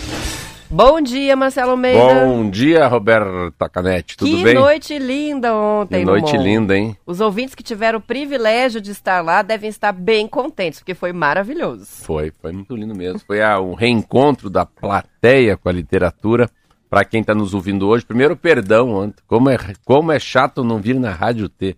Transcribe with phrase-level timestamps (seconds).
[0.68, 2.26] Bom dia, Marcelo Almeida.
[2.26, 4.54] Bom dia, Roberta Canetti, tudo que bem?
[4.54, 6.96] noite linda ontem, Que noite linda, hein?
[7.06, 11.12] Os ouvintes que tiveram o privilégio de estar lá devem estar bem contentes, porque foi
[11.12, 11.86] maravilhoso.
[12.02, 13.20] Foi, foi muito lindo mesmo.
[13.26, 16.50] Foi a- um reencontro da plateia com a literatura.
[16.90, 19.12] Para quem está nos ouvindo hoje, primeiro, perdão.
[19.26, 21.76] Como é, como é chato não vir na Rádio T.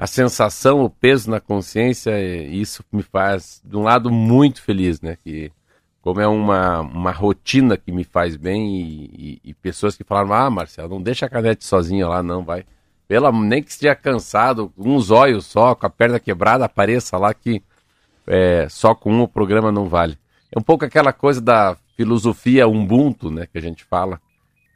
[0.00, 4.98] A sensação, o peso na consciência, é- isso me faz, de um lado, muito feliz,
[5.02, 5.14] né?
[5.22, 5.52] Que,
[6.00, 10.32] como é uma, uma rotina que me faz bem e, e- e pessoas que falaram,
[10.32, 12.64] ah, Marcelo, não deixa a canete sozinha lá, não, vai.
[13.06, 17.62] Pela, nem que esteja cansado, um zóio só, com a perna quebrada, apareça lá que
[18.26, 20.16] é, só com um o programa não vale.
[20.50, 24.18] É um pouco aquela coisa da filosofia Ubuntu, né, que a gente fala,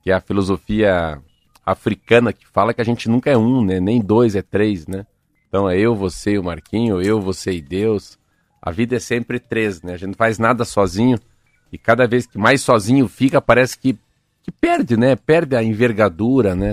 [0.02, 1.18] que é a filosofia
[1.64, 5.06] africana que fala que a gente nunca é um, né, nem dois, é três, né.
[5.54, 8.18] Então é eu, você e o Marquinho, eu, você e Deus.
[8.60, 11.16] A vida é sempre três, né, a gente não faz nada sozinho
[11.70, 13.96] e cada vez que mais sozinho fica, parece que,
[14.42, 16.72] que perde, né, perde a envergadura, né.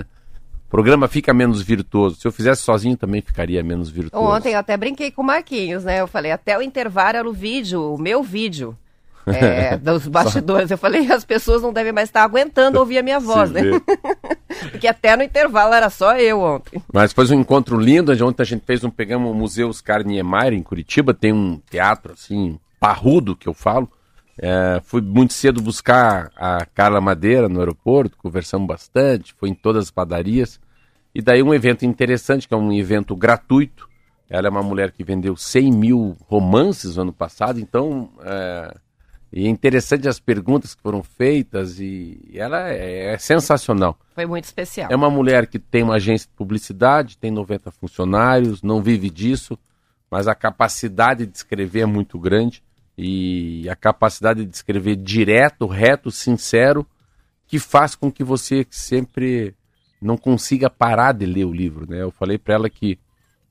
[0.66, 2.16] O programa fica menos virtuoso.
[2.16, 4.26] Se eu fizesse sozinho também ficaria menos virtuoso.
[4.26, 6.02] Ontem eu até brinquei com o Marquinhos, né?
[6.02, 8.76] Eu falei, até o intervalo era o vídeo, o meu vídeo.
[9.28, 10.72] é, dos bastidores.
[10.72, 13.80] Eu falei, as pessoas não devem mais estar aguentando ouvir a minha voz, Se né?
[14.72, 16.82] Porque até no intervalo era só eu ontem.
[16.94, 20.54] Mas foi um encontro lindo, ontem a gente fez um, pegamos o Museu Oscar Niemeyer
[20.54, 23.90] em Curitiba, tem um teatro assim, parrudo que eu falo.
[24.38, 29.86] É, fui muito cedo buscar a Carla Madeira no aeroporto, conversamos bastante, foi em todas
[29.86, 30.59] as padarias.
[31.14, 33.90] E daí um evento interessante, que é um evento gratuito.
[34.30, 38.74] Ela é uma mulher que vendeu 100 mil romances no ano passado, então é,
[39.34, 43.97] e é interessante as perguntas que foram feitas e, ela é- é sensacional.
[44.14, 44.90] Foi muito especial.
[44.92, 49.58] É uma mulher que tem uma agência de publicidade, tem 90 funcionários, não vive disso,
[50.09, 52.62] mas a capacidade de escrever é muito grande
[52.97, 56.86] e a capacidade de escrever direto, reto, sincero,
[57.47, 59.56] que faz com que você sempre
[60.02, 62.02] não consiga parar de ler o livro, né?
[62.02, 62.97] Eu falei para ela que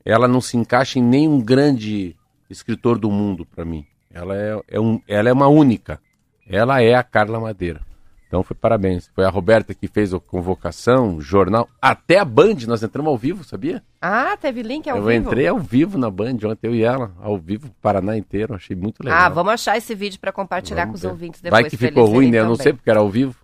[0.04, 2.16] ela não se encaixa em nenhum grande
[2.48, 3.86] escritor do mundo para mim.
[4.12, 6.00] Ela é, é um, ela é uma única.
[6.48, 7.80] Ela é a Carla Madeira.
[8.26, 9.10] Então foi parabéns.
[9.14, 13.42] Foi a Roberta que fez a convocação, jornal, até a Band, nós entramos ao vivo,
[13.42, 13.82] sabia?
[14.00, 15.26] Ah, teve link ao eu vivo?
[15.28, 19.02] entrei ao vivo na Band ontem, eu e ela, ao vivo, Paraná inteiro, achei muito
[19.02, 19.18] legal.
[19.18, 21.08] Ah, vamos achar esse vídeo para compartilhar Vamos com os ver.
[21.08, 21.62] ouvintes depois.
[21.62, 22.38] Vai que ficou ruim, né?
[22.38, 23.34] Eu não sei porque era ao vivo.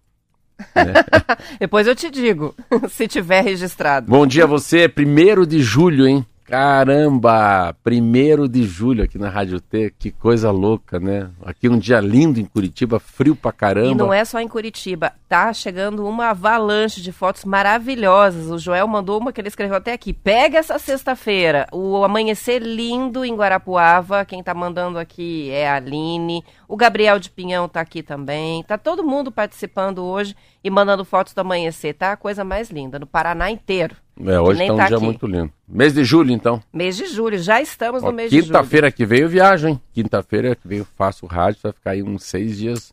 [1.60, 2.54] Depois eu te digo,
[2.88, 4.10] se tiver registrado.
[4.10, 6.24] Bom dia a você, primeiro de julho, hein?
[6.46, 7.74] Caramba!
[7.82, 11.28] Primeiro de julho aqui na Rádio T, que coisa louca, né?
[11.44, 13.90] Aqui um dia lindo em Curitiba, frio pra caramba.
[13.90, 18.48] E não é só em Curitiba, tá chegando uma avalanche de fotos maravilhosas.
[18.48, 20.12] O Joel mandou uma que ele escreveu até aqui.
[20.12, 24.24] Pega essa sexta-feira, o amanhecer lindo em Guarapuava.
[24.24, 26.44] Quem tá mandando aqui é a Aline.
[26.68, 28.62] O Gabriel de Pinhão tá aqui também.
[28.62, 31.94] Tá todo mundo participando hoje e mandando fotos do amanhecer.
[31.94, 33.96] Tá a coisa mais linda, no Paraná inteiro.
[34.24, 35.04] É, hoje nem tá um tá dia aqui.
[35.04, 35.52] muito lindo.
[35.68, 36.62] Mês de julho, então.
[36.72, 38.46] Mês de julho, já estamos Ó, no mês de julho.
[38.46, 39.80] Quinta-feira que vem eu viajo, hein?
[39.92, 42.92] Quinta-feira que vem eu faço rádio, vai ficar aí uns seis dias.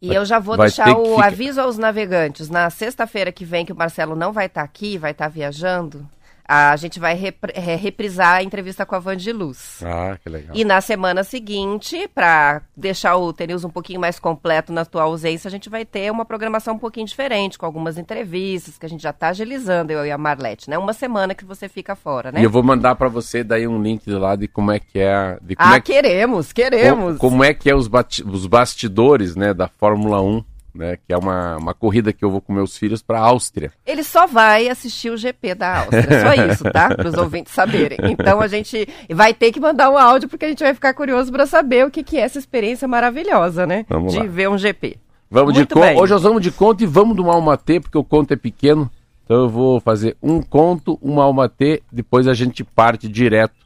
[0.00, 2.48] E eu já vou vai deixar o ficar- aviso aos navegantes.
[2.50, 6.06] Na sexta-feira que vem, que o Marcelo não vai estar aqui, vai estar viajando,
[6.46, 7.18] a gente vai
[7.54, 9.80] é, reprisar a entrevista com a Van de Luz.
[9.82, 10.54] Ah, que legal.
[10.54, 15.48] E na semana seguinte, para deixar o Tenews um pouquinho mais completo na tua ausência,
[15.48, 19.02] a gente vai ter uma programação um pouquinho diferente, com algumas entrevistas que a gente
[19.02, 20.76] já está agilizando, eu e a Marlete, né?
[20.76, 22.40] Uma semana que você fica fora, né?
[22.40, 24.98] E eu vou mandar pra você daí um link do lado de como é que
[24.98, 27.18] é, de Ah, é que, queremos, queremos.
[27.18, 27.88] como, como é que é os,
[28.26, 30.44] os bastidores, né, da Fórmula 1,
[30.74, 33.72] né, que é uma, uma corrida que eu vou com meus filhos pra Áustria.
[33.86, 36.88] Ele só vai assistir o GP da Áustria, só isso, tá?
[36.96, 37.98] Para os ouvintes saberem.
[38.10, 41.30] Então a gente vai ter que mandar um áudio porque a gente vai ficar curioso
[41.30, 43.86] para saber o que, que é essa experiência maravilhosa, né?
[43.88, 44.26] Vamos de lá.
[44.26, 44.98] ver um GP.
[45.30, 45.84] Vamos de Muito conto.
[45.84, 46.00] bem.
[46.00, 48.36] Hoje nós vamos de conto e vamos do uma alma T, porque o conto é
[48.36, 48.90] pequeno.
[49.24, 53.64] Então eu vou fazer um conto, uma alma T, depois a gente parte direto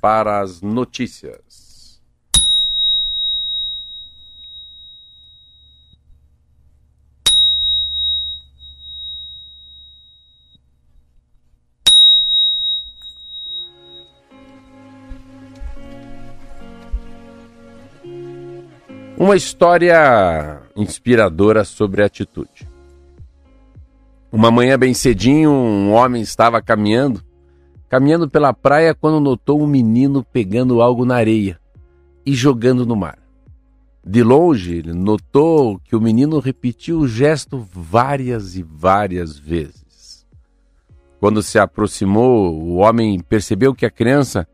[0.00, 1.38] para as notícias.
[19.20, 22.68] Uma história inspiradora sobre atitude.
[24.30, 27.20] Uma manhã bem cedinho, um homem estava caminhando,
[27.88, 31.58] caminhando pela praia quando notou um menino pegando algo na areia
[32.24, 33.18] e jogando no mar.
[34.06, 40.24] De longe, ele notou que o menino repetiu o gesto várias e várias vezes.
[41.18, 44.46] Quando se aproximou, o homem percebeu que a criança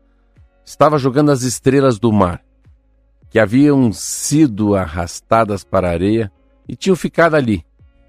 [0.65, 2.43] estava jogando as estrelas do mar
[3.35, 6.31] que haviam sido arrastadas para a areia
[6.69, 7.65] e tinham ficado ali,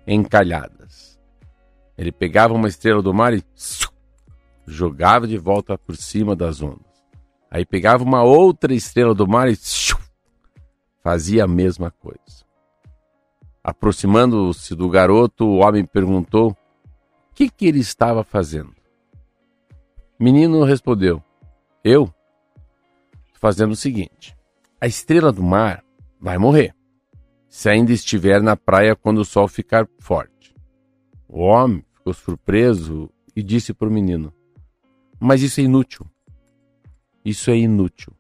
[0.07, 1.19] encalhadas.
[1.99, 3.43] Ele pegava uma estrela do mar e
[4.69, 6.87] jogava de volta por cima das ondas.
[7.51, 9.59] Aí pegava uma outra estrela do mar e
[11.03, 12.47] fazia a mesma coisa.
[13.65, 16.57] Aproximando-se do garoto, o homem perguntou o
[17.35, 18.77] que, que ele estava fazendo.
[20.21, 21.21] Menino respondeu:
[21.83, 22.15] Eu?
[23.33, 24.36] Fazendo o seguinte
[24.87, 25.83] a estrela do mar
[26.21, 26.73] vai morrer,
[27.49, 30.55] se ainda estiver na praia quando o sol ficar forte.
[31.29, 34.33] O homem ficou surpreso e disse para o menino:
[35.19, 36.07] Mas isso é inútil.
[37.25, 38.13] Isso é inútil.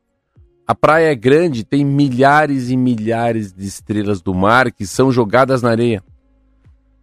[0.66, 5.62] A praia é grande, tem milhares e milhares de estrelas do mar que são jogadas
[5.62, 6.02] na areia.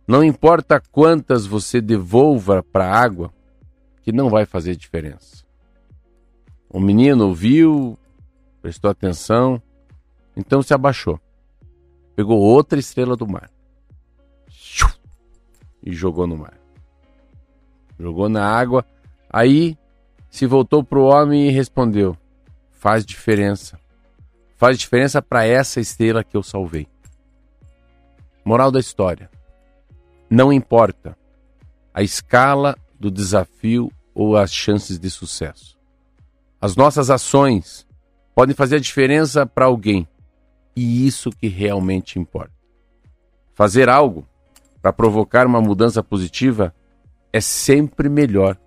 [0.05, 3.33] Não importa quantas você devolva para a água,
[4.01, 5.45] que não vai fazer diferença.
[6.69, 7.97] O menino ouviu,
[8.63, 9.61] prestou atenção,
[10.37, 11.19] então se abaixou.
[12.15, 13.51] Pegou outra estrela do mar
[15.83, 16.57] e jogou no mar.
[17.99, 18.85] Jogou na água.
[19.29, 19.77] Aí
[20.29, 22.15] se voltou para o homem e respondeu:
[22.71, 23.77] Faz diferença.
[24.55, 26.87] Faz diferença para essa estrela que eu salvei.
[28.45, 29.29] Moral da história:
[30.29, 31.17] Não importa
[31.93, 35.77] a escala do desafio ou as chances de sucesso.
[36.61, 37.85] As nossas ações
[38.33, 40.07] podem fazer a diferença para alguém.
[40.75, 42.53] E isso que realmente importa.
[43.53, 44.27] Fazer algo
[44.81, 46.73] para provocar uma mudança positiva
[47.31, 48.57] é sempre melhor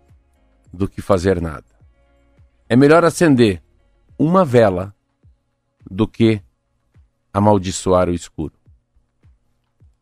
[0.72, 1.64] do que fazer nada.
[2.68, 3.62] É melhor acender
[4.18, 4.94] uma vela
[5.88, 6.40] do que
[7.32, 8.54] amaldiçoar o escuro.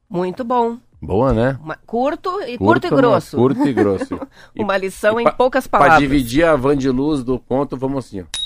[0.08, 0.78] Muito bom.
[1.02, 1.58] Boa, né?
[1.62, 3.36] Uma, curto e curto, curto e grosso.
[3.36, 4.20] Curto e grosso.
[4.56, 5.98] uma lição e, em poucas palavras.
[5.98, 8.22] Para dividir a van de luz do conto, vamos assim.
[8.22, 8.43] Ó.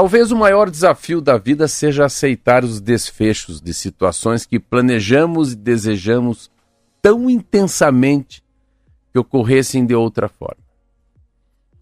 [0.00, 5.56] Talvez o maior desafio da vida seja aceitar os desfechos de situações que planejamos e
[5.56, 6.50] desejamos
[7.02, 8.42] tão intensamente
[9.12, 10.64] que ocorressem de outra forma.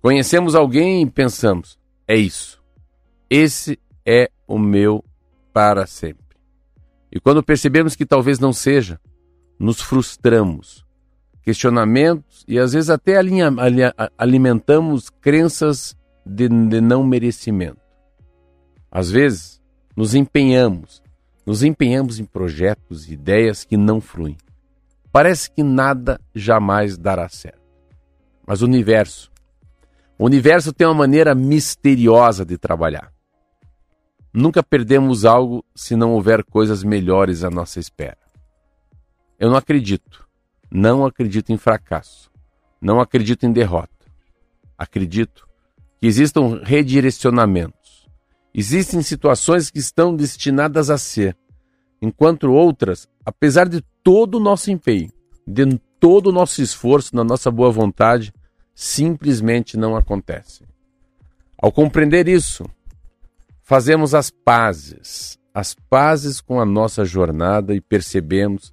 [0.03, 1.79] Conhecemos alguém e pensamos:
[2.09, 2.61] é isso.
[3.31, 5.05] Esse é o meu
[5.53, 6.37] para sempre.
[7.12, 9.00] E quando percebemos que talvez não seja,
[9.61, 10.85] nos frustramos,
[11.41, 13.15] questionamentos e às vezes até
[14.19, 17.88] alimentamos crenças de, de não merecimento.
[18.90, 19.61] Às vezes,
[19.96, 21.02] nos empenhamos,
[21.44, 24.37] nos empenhamos em projetos e ideias que não fluem.
[25.12, 27.61] Parece que nada jamais dará certo.
[28.46, 29.31] Mas o universo,
[30.19, 33.12] o universo tem uma maneira misteriosa de trabalhar.
[34.32, 38.19] Nunca perdemos algo se não houver coisas melhores à nossa espera.
[39.38, 40.26] Eu não acredito,
[40.70, 42.31] não acredito em fracasso,
[42.81, 43.91] não acredito em derrota.
[44.77, 45.48] Acredito
[45.98, 47.78] que exista um redirecionamento
[48.55, 51.36] Existem situações que estão destinadas a ser,
[52.00, 55.12] enquanto outras, apesar de todo o nosso empenho,
[55.46, 58.32] de todo o nosso esforço, na nossa boa vontade,
[58.74, 60.67] simplesmente não acontecem.
[61.60, 62.64] Ao compreender isso,
[63.62, 68.72] fazemos as pazes, as pazes com a nossa jornada e percebemos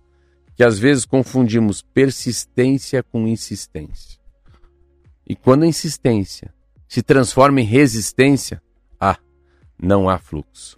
[0.56, 4.20] que às vezes confundimos persistência com insistência.
[5.28, 6.54] E quando a insistência
[6.88, 8.62] se transforma em resistência,
[9.78, 10.78] não há fluxo.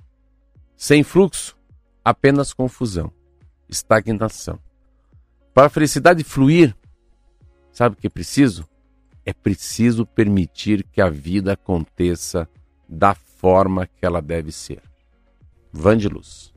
[0.75, 1.57] Sem fluxo,
[2.03, 3.11] apenas confusão,
[3.67, 4.59] estagnação.
[5.53, 6.75] Para a felicidade fluir,
[7.71, 8.67] sabe o que é preciso?
[9.25, 12.47] É preciso permitir que a vida aconteça
[12.87, 14.81] da forma que ela deve ser.
[15.71, 16.53] Vande-luz.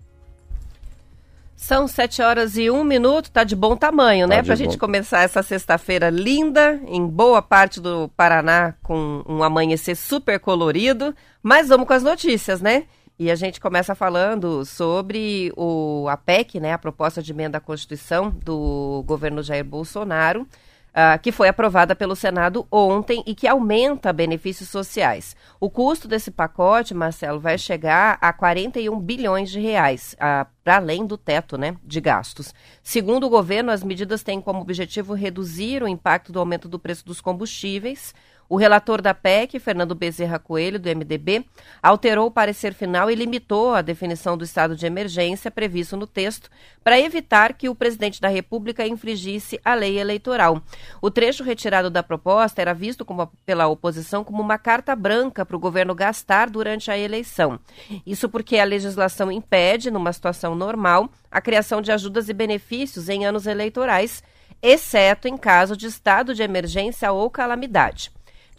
[1.60, 4.42] São sete horas e um minuto, tá de bom tamanho, tá né?
[4.42, 10.40] Pra gente começar essa sexta-feira linda, em boa parte do Paraná, com um amanhecer super
[10.40, 11.14] colorido.
[11.42, 12.84] Mas vamos com as notícias, né?
[13.18, 16.72] E a gente começa falando sobre o, a PEC, né?
[16.72, 20.48] A proposta de emenda à Constituição do governo Jair Bolsonaro
[20.90, 25.36] uh, que foi aprovada pelo Senado ontem e que aumenta benefícios sociais.
[25.58, 30.14] O custo desse pacote, Marcelo, vai chegar a 41 bilhões de reais.
[30.14, 32.54] Uh, para além do teto né, de gastos.
[32.82, 37.04] Segundo o governo, as medidas têm como objetivo reduzir o impacto do aumento do preço
[37.04, 38.14] dos combustíveis,
[38.50, 41.46] o relator da PEC, Fernando Bezerra Coelho, do MDB,
[41.80, 46.50] alterou o parecer final e limitou a definição do estado de emergência previsto no texto
[46.82, 50.60] para evitar que o presidente da República infringisse a lei eleitoral.
[51.00, 55.56] O trecho retirado da proposta era visto como, pela oposição como uma carta branca para
[55.56, 57.60] o governo gastar durante a eleição.
[58.04, 63.24] Isso porque a legislação impede, numa situação normal, a criação de ajudas e benefícios em
[63.24, 64.24] anos eleitorais,
[64.60, 68.10] exceto em caso de estado de emergência ou calamidade.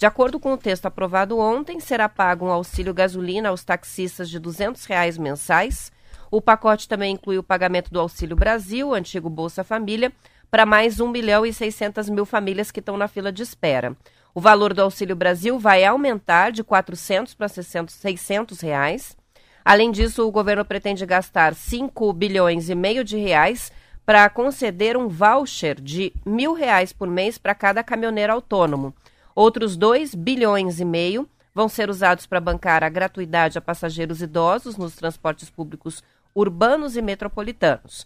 [0.02, 4.40] De acordo com o texto aprovado ontem, será pago um auxílio gasolina aos taxistas de
[4.40, 5.92] 200 reais mensais.
[6.32, 10.12] O pacote também inclui o pagamento do Auxílio Brasil, antigo Bolsa Família,
[10.50, 13.96] para mais 1 milhão e 600 mil famílias que estão na fila de espera.
[14.34, 19.16] O valor do Auxílio Brasil vai aumentar de 400 para 600 reais.
[19.64, 23.72] Além disso, o governo pretende gastar 5 bilhões e meio de reais
[24.04, 28.96] para conceder um voucher de mil reais por mês para cada caminhoneiro autônomo.
[29.36, 34.78] Outros 2 bilhões e meio vão ser usados para bancar a gratuidade a passageiros idosos
[34.78, 38.06] nos transportes públicos urbanos e metropolitanos.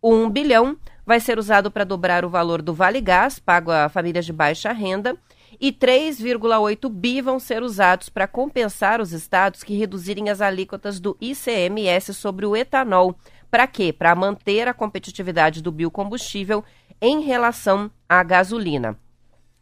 [0.00, 3.88] O 1 bilhão vai ser usado para dobrar o valor do Vale Gás, pago a
[3.88, 5.16] famílias de baixa renda,
[5.58, 11.16] e 3,8 bi vão ser usados para compensar os estados que reduzirem as alíquotas do
[11.20, 13.16] ICMS sobre o etanol.
[13.50, 13.92] Para quê?
[13.92, 16.62] Para manter a competitividade do biocombustível
[17.00, 18.98] em relação à gasolina.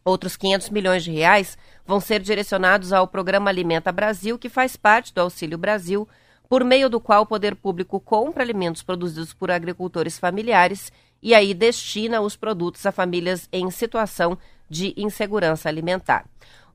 [0.07, 5.11] Outros 500 milhões de reais vão ser direcionados ao programa Alimenta Brasil, que faz parte
[5.11, 6.07] do Auxílio Brasil,
[6.47, 10.91] por meio do qual o poder público compra alimentos produzidos por agricultores familiares
[11.23, 14.37] e aí destina os produtos a famílias em situação
[14.69, 16.25] de insegurança alimentar.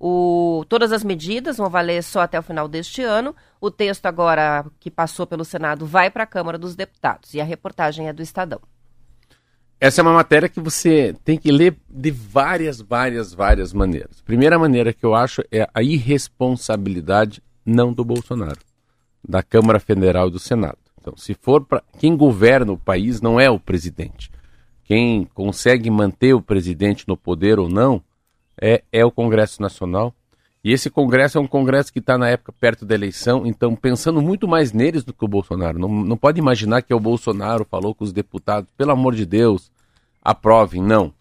[0.01, 3.37] O, todas as medidas vão valer só até o final deste ano.
[3.61, 7.45] O texto agora que passou pelo Senado vai para a Câmara dos Deputados e a
[7.45, 8.61] reportagem é do Estadão.
[9.81, 14.21] Essa é uma matéria que você tem que ler de várias, várias, várias maneiras.
[14.21, 18.61] Primeira maneira que eu acho é a irresponsabilidade não do Bolsonaro,
[19.27, 20.77] da Câmara Federal e do Senado.
[21.01, 24.31] Então, se for para quem governa o país não é o presidente.
[24.85, 28.03] Quem consegue manter o presidente no poder ou não
[28.61, 30.15] é, é o Congresso Nacional.
[30.63, 34.21] E esse Congresso é um Congresso que está na época perto da eleição, então pensando
[34.21, 35.79] muito mais neles do que o Bolsonaro.
[35.79, 39.25] Não, não pode imaginar que é o Bolsonaro falou com os deputados, pelo amor de
[39.25, 39.73] Deus,
[40.23, 40.83] aprovem.
[40.83, 41.15] Não.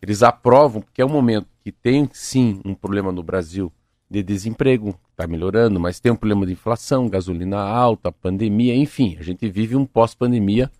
[0.00, 3.70] Eles aprovam porque é um momento que tem sim um problema no Brasil
[4.10, 9.22] de desemprego, está melhorando, mas tem um problema de inflação, gasolina alta, pandemia, enfim, a
[9.22, 10.70] gente vive um pós-pandemia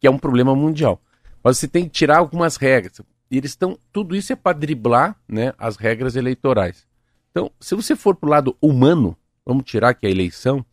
[0.00, 1.00] que é um problema mundial.
[1.44, 3.00] Mas você tem que tirar algumas regras.
[3.30, 3.78] E eles estão.
[3.92, 6.86] Tudo isso é para driblar né, as regras eleitorais.
[7.32, 10.64] Então, se você for para o lado humano, vamos tirar que a eleição,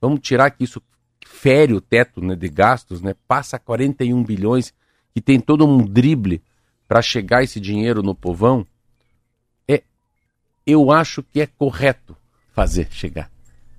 [0.00, 0.82] vamos tirar que isso
[1.24, 4.74] fere o teto né, de gastos, né, passa 41 bilhões,
[5.14, 6.42] que tem todo um drible
[6.88, 8.66] para chegar esse dinheiro no povão,
[9.68, 9.84] é,
[10.66, 12.16] eu acho que é correto
[12.52, 13.30] fazer chegar.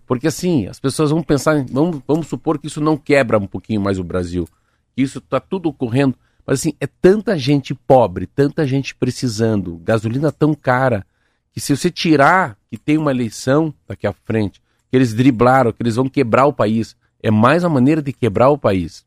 [0.08, 3.82] Porque assim, as pessoas vão pensar, vamos, vamos supor que isso não quebra um pouquinho
[3.82, 4.48] mais o Brasil,
[4.96, 6.16] que isso está tudo ocorrendo,
[6.46, 11.06] mas assim, é tanta gente pobre, tanta gente precisando, gasolina tão cara,
[11.52, 15.82] que se você tirar que tem uma eleição daqui à frente, que eles driblaram, que
[15.82, 19.06] eles vão quebrar o país, é mais uma maneira de quebrar o país.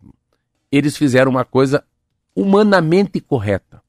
[0.70, 1.84] Eles fizeram uma coisa
[2.34, 3.82] humanamente correta.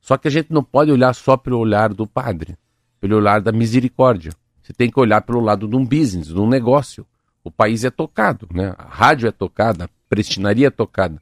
[0.00, 2.56] Só que a gente não pode olhar só pelo olhar do padre,
[3.00, 4.32] pelo olhar da misericórdia.
[4.62, 7.06] Você tem que olhar pelo lado de um business, de um negócio.
[7.42, 8.74] O país é tocado, né?
[8.78, 11.20] A rádio é tocada, a prestinaria é tocada.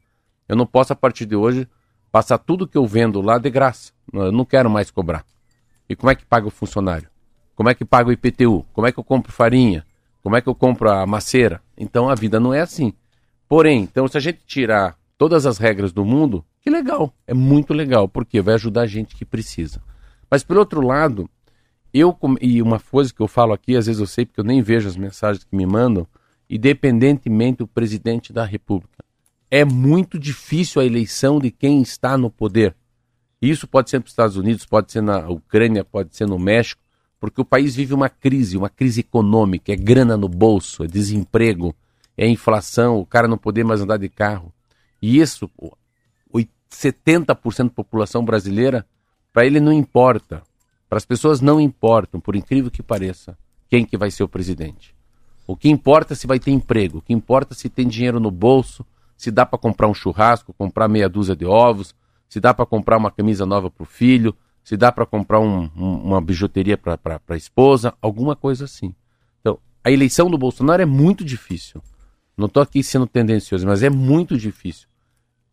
[0.49, 1.67] Eu não posso, a partir de hoje,
[2.11, 3.93] passar tudo que eu vendo lá de graça.
[4.13, 5.25] Eu não quero mais cobrar.
[5.93, 7.07] E como é que paga o funcionário?
[7.55, 8.65] Como é que paga o IPTU?
[8.73, 9.85] Como é que eu compro farinha?
[10.23, 11.63] Como é que eu compro a maceira?
[11.77, 12.95] Então a vida não é assim.
[13.47, 17.75] Porém, então se a gente tirar todas as regras do mundo, que legal, é muito
[17.75, 19.83] legal, porque vai ajudar a gente que precisa.
[20.31, 21.29] Mas pelo outro lado,
[21.93, 24.63] eu e uma coisa que eu falo aqui, às vezes eu sei porque eu nem
[24.63, 26.07] vejo as mensagens que me mandam,
[26.49, 29.05] independentemente do presidente da República,
[29.51, 32.75] é muito difícil a eleição de quem está no poder.
[33.43, 36.81] Isso pode ser nos Estados Unidos, pode ser na Ucrânia, pode ser no México,
[37.19, 41.75] porque o país vive uma crise, uma crise econômica, é grana no bolso, é desemprego,
[42.17, 44.53] é inflação, o cara não poder mais andar de carro.
[45.01, 45.51] E isso,
[46.73, 48.87] 70% da população brasileira,
[49.33, 50.43] para ele não importa.
[50.89, 53.37] Para as pessoas não importam, por incrível que pareça,
[53.69, 54.95] quem que vai ser o presidente.
[55.47, 58.21] O que importa é se vai ter emprego, o que importa é se tem dinheiro
[58.21, 58.85] no bolso,
[59.17, 61.95] se dá para comprar um churrasco, comprar meia dúzia de ovos,
[62.33, 64.35] se dá para comprar uma camisa nova para o filho,
[64.65, 66.99] se dá para comprar um, um, uma bijuteria para
[67.29, 68.95] a esposa, alguma coisa assim.
[69.39, 71.83] Então, a eleição do Bolsonaro é muito difícil.
[72.35, 74.89] Não estou aqui sendo tendencioso, mas é muito difícil.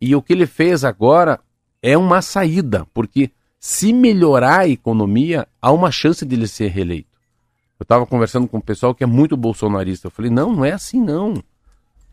[0.00, 1.38] E o que ele fez agora
[1.82, 7.10] é uma saída, porque se melhorar a economia, há uma chance de ele ser reeleito.
[7.78, 10.06] Eu estava conversando com um pessoal que é muito bolsonarista.
[10.06, 11.34] Eu falei, não, não é assim não.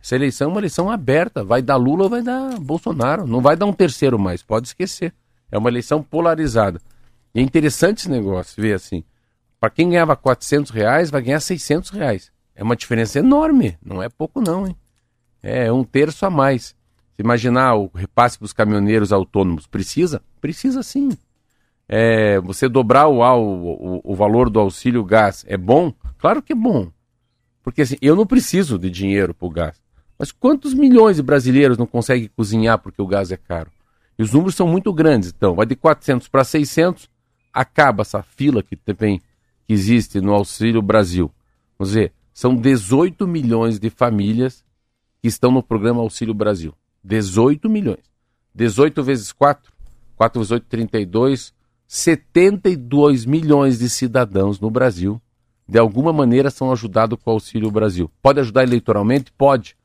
[0.01, 1.43] Essa eleição é uma eleição aberta.
[1.43, 3.27] Vai dar Lula ou vai dar Bolsonaro.
[3.27, 5.13] Não vai dar um terceiro mais, pode esquecer.
[5.51, 6.79] É uma eleição polarizada.
[7.33, 9.03] E é interessante esse negócio, ver assim.
[9.59, 12.31] Para quem ganhava 400 reais, vai ganhar 600 reais.
[12.55, 13.77] É uma diferença enorme.
[13.83, 14.75] Não é pouco não, hein?
[15.41, 16.75] É um terço a mais.
[17.13, 20.21] Se imaginar o repasse para os caminhoneiros autônomos, precisa?
[20.39, 21.09] Precisa sim.
[21.87, 25.93] É, você dobrar o, o, o valor do auxílio gás é bom?
[26.17, 26.91] Claro que é bom.
[27.63, 29.86] Porque assim, eu não preciso de dinheiro para o gás.
[30.17, 33.71] Mas quantos milhões de brasileiros não conseguem cozinhar porque o gás é caro?
[34.17, 35.31] E os números são muito grandes.
[35.35, 37.09] Então, vai de 400 para 600,
[37.53, 39.19] acaba essa fila que tem,
[39.67, 41.31] que existe no Auxílio Brasil.
[41.77, 44.63] Vamos dizer, são 18 milhões de famílias
[45.21, 46.73] que estão no programa Auxílio Brasil.
[47.03, 48.11] 18 milhões.
[48.55, 49.71] 18 vezes 4,
[50.15, 51.53] 4 vezes 8, 32,
[51.87, 55.21] 72 milhões de cidadãos no Brasil,
[55.67, 58.09] de alguma maneira, são ajudados com o Auxílio Brasil.
[58.21, 59.31] Pode ajudar eleitoralmente?
[59.37, 59.75] Pode.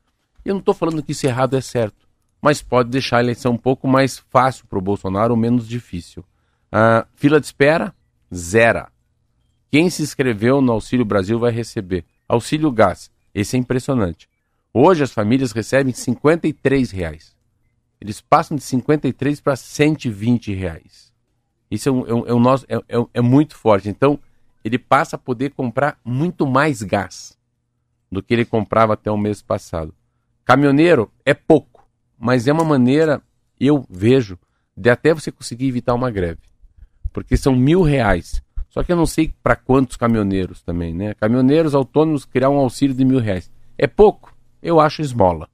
[0.44, 2.08] Eu não estou falando que isso errado é certo,
[2.40, 6.24] mas pode deixar a eleição um pouco mais fácil para o Bolsonaro ou menos difícil.
[6.70, 7.94] Ah, fila de espera?
[8.34, 8.86] Zero.
[9.70, 12.04] Quem se inscreveu no Auxílio Brasil vai receber.
[12.28, 13.10] Auxílio Gás.
[13.34, 14.28] Esse é impressionante.
[14.74, 17.36] Hoje as famílias recebem 53 reais.
[18.00, 21.12] Eles passam de 53 para 120 reais.
[21.70, 23.88] Isso é, um, é, um, é, um é, é, é muito forte.
[23.88, 24.18] Então,
[24.64, 27.38] ele passa a poder comprar muito mais gás
[28.10, 29.94] do que ele comprava até o mês passado.
[30.44, 31.86] Caminhoneiro é pouco,
[32.18, 33.22] mas é uma maneira,
[33.60, 34.38] eu vejo,
[34.76, 36.40] de até você conseguir evitar uma greve.
[37.12, 38.42] Porque são mil reais.
[38.68, 41.14] Só que eu não sei para quantos caminhoneiros também, né?
[41.14, 43.50] Caminhoneiros autônomos criar um auxílio de mil reais.
[43.76, 44.34] É pouco?
[44.62, 45.48] Eu acho esmola.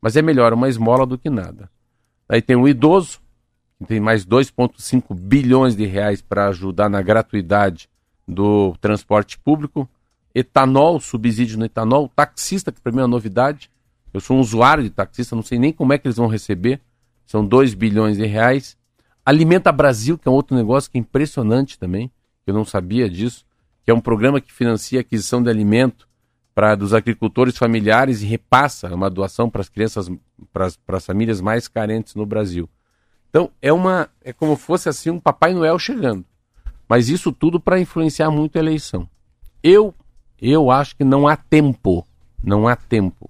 [0.00, 1.70] Mas é melhor uma esmola do que nada.
[2.28, 3.20] Aí tem o idoso,
[3.78, 7.88] que tem mais 2,5 bilhões de reais para ajudar na gratuidade
[8.26, 9.88] do transporte público.
[10.34, 12.10] Etanol, subsídio no etanol.
[12.14, 13.70] Taxista, que para mim é uma novidade.
[14.14, 16.80] Eu sou um usuário de taxista, não sei nem como é que eles vão receber.
[17.26, 18.76] São 2 bilhões de reais.
[19.26, 22.12] Alimenta Brasil, que é um outro negócio que é impressionante também,
[22.46, 23.44] eu não sabia disso,
[23.82, 26.06] que é um programa que financia a aquisição de alimento
[26.54, 30.08] para dos agricultores familiares e repassa uma doação para as crianças,
[30.52, 32.68] para as famílias mais carentes no Brasil.
[33.30, 36.24] Então é uma é como fosse assim um Papai Noel chegando.
[36.88, 39.08] Mas isso tudo para influenciar muito a eleição.
[39.62, 39.92] Eu
[40.40, 42.06] eu acho que não há tempo,
[42.42, 43.28] não há tempo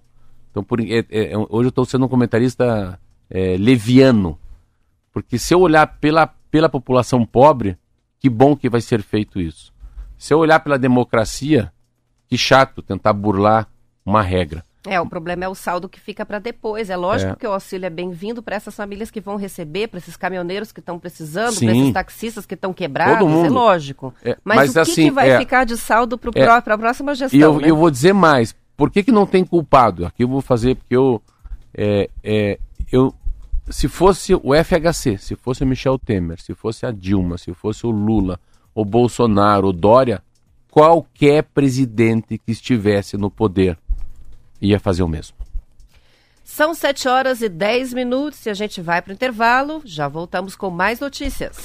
[0.55, 2.97] então, por, é, é, é hoje eu estou sendo um comentarista
[3.29, 4.39] é, leviano,
[5.13, 7.77] porque se eu olhar pela, pela população pobre,
[8.21, 9.75] que bom que vai ser feito isso.
[10.17, 11.73] Se eu olhar pela democracia,
[12.29, 13.69] que chato tentar burlar
[14.07, 14.65] uma regra.
[14.87, 16.89] É, o problema é o saldo que fica para depois.
[16.89, 17.37] É lógico é.
[17.37, 20.79] que o auxílio é bem-vindo para essas famílias que vão receber, para esses caminhoneiros que
[20.79, 24.15] estão precisando, para esses taxistas que estão quebrados, é lógico.
[24.23, 26.79] É, mas, mas, o que, assim, que vai é, ficar de saldo para é, a
[26.79, 27.37] próxima gestão?
[27.37, 27.71] E eu, né?
[27.71, 30.05] eu vou dizer mais, por que, que não tem culpado?
[30.07, 31.23] Aqui eu vou fazer porque eu,
[31.77, 32.59] é, é,
[32.91, 33.15] eu.
[33.71, 37.87] Se fosse o FHC, se fosse o Michel Temer, se fosse a Dilma, se fosse
[37.87, 38.39] o Lula,
[38.75, 40.23] o Bolsonaro, o Dória,
[40.71, 43.79] qualquer presidente que estivesse no poder
[44.61, 45.37] ia fazer o mesmo.
[46.45, 49.81] São 7 horas e 10 minutos e a gente vai para o intervalo.
[49.85, 51.57] Já voltamos com mais notícias.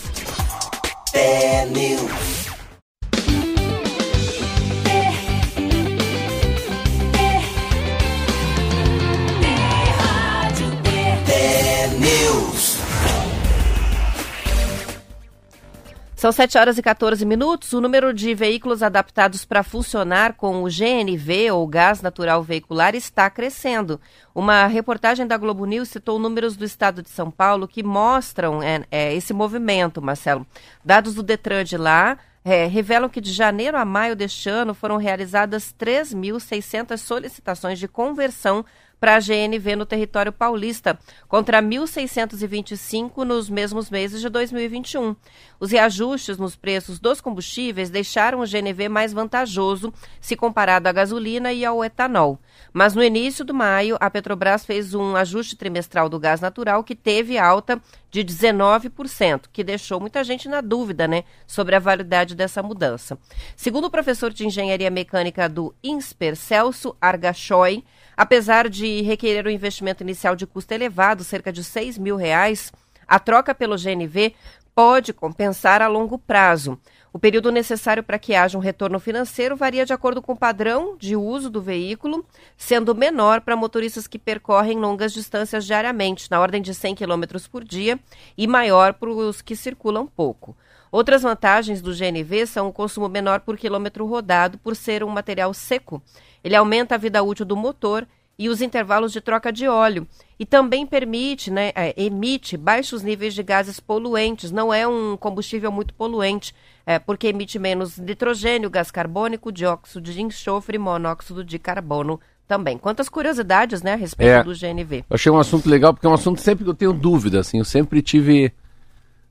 [16.20, 17.72] São 7 horas e 14 minutos.
[17.72, 23.30] O número de veículos adaptados para funcionar com o GNV, ou gás natural veicular, está
[23.30, 24.02] crescendo.
[24.36, 28.84] Uma reportagem da Globo News citou números do estado de São Paulo que mostram é,
[28.92, 30.46] é, esse movimento, Marcelo.
[30.84, 34.98] Dados do Detran de lá é, revelam que de janeiro a maio deste ano foram
[34.98, 38.66] realizadas 3.600 solicitações de conversão
[39.00, 45.16] para a GNV no território paulista, contra 1.625 nos mesmos meses de 2021.
[45.60, 51.54] Os reajustes nos preços dos combustíveis deixaram o GNV mais vantajoso se comparado à gasolina
[51.54, 52.40] e ao etanol.
[52.74, 56.96] Mas no início do maio, a Petrobras fez um ajuste trimestral do gás natural que
[56.96, 62.64] teve alta de 19%, que deixou muita gente na dúvida, né, sobre a validade dessa
[62.64, 63.18] mudança.
[63.56, 67.84] Segundo o professor de engenharia mecânica do INSPER, Celso Argachoy,
[68.20, 72.70] Apesar de requerer um investimento inicial de custo elevado, cerca de 6 mil reais,
[73.08, 74.36] a troca pelo GNV
[74.76, 76.78] pode compensar a longo prazo.
[77.12, 80.96] O período necessário para que haja um retorno financeiro varia de acordo com o padrão
[80.98, 82.24] de uso do veículo,
[82.56, 87.64] sendo menor para motoristas que percorrem longas distâncias diariamente, na ordem de 100 km por
[87.64, 88.00] dia,
[88.38, 90.56] e maior para os que circulam pouco.
[90.92, 95.54] Outras vantagens do GNV são o consumo menor por quilômetro rodado, por ser um material
[95.54, 96.02] seco.
[96.44, 98.08] Ele aumenta a vida útil do motor
[98.40, 100.08] e os intervalos de troca de óleo.
[100.40, 104.50] E também permite, né, é, emite baixos níveis de gases poluentes.
[104.50, 110.22] Não é um combustível muito poluente, é, porque emite menos nitrogênio, gás carbônico, dióxido de
[110.22, 112.78] enxofre e monóxido de carbono também.
[112.78, 114.44] Quantas curiosidades, né, a respeito É.
[114.44, 115.04] do GNV.
[115.10, 117.60] Eu achei um assunto legal, porque é um assunto sempre que eu tenho dúvida, assim,
[117.60, 118.54] eu sempre tive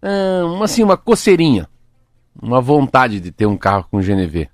[0.03, 1.67] ah, uma, assim, uma coceirinha,
[2.41, 4.49] uma vontade de ter um carro com GNV.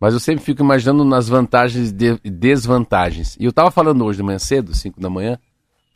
[0.00, 1.90] Mas eu sempre fico imaginando nas vantagens
[2.24, 3.36] e desvantagens.
[3.38, 5.38] E eu estava falando hoje de manhã cedo, 5 da manhã,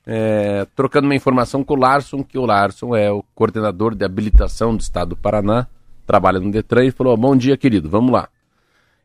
[0.07, 4.77] é, trocando uma informação com o Larson, que o Larson é o coordenador de habilitação
[4.77, 5.67] do estado do Paraná,
[6.07, 8.29] trabalha no Detran, e falou, bom dia, querido, vamos lá.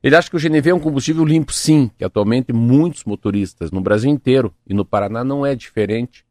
[0.03, 3.79] Ele acha que o GNV é um combustível limpo, sim, que atualmente muitos motoristas no
[3.79, 6.25] Brasil inteiro e no Paraná não é diferente,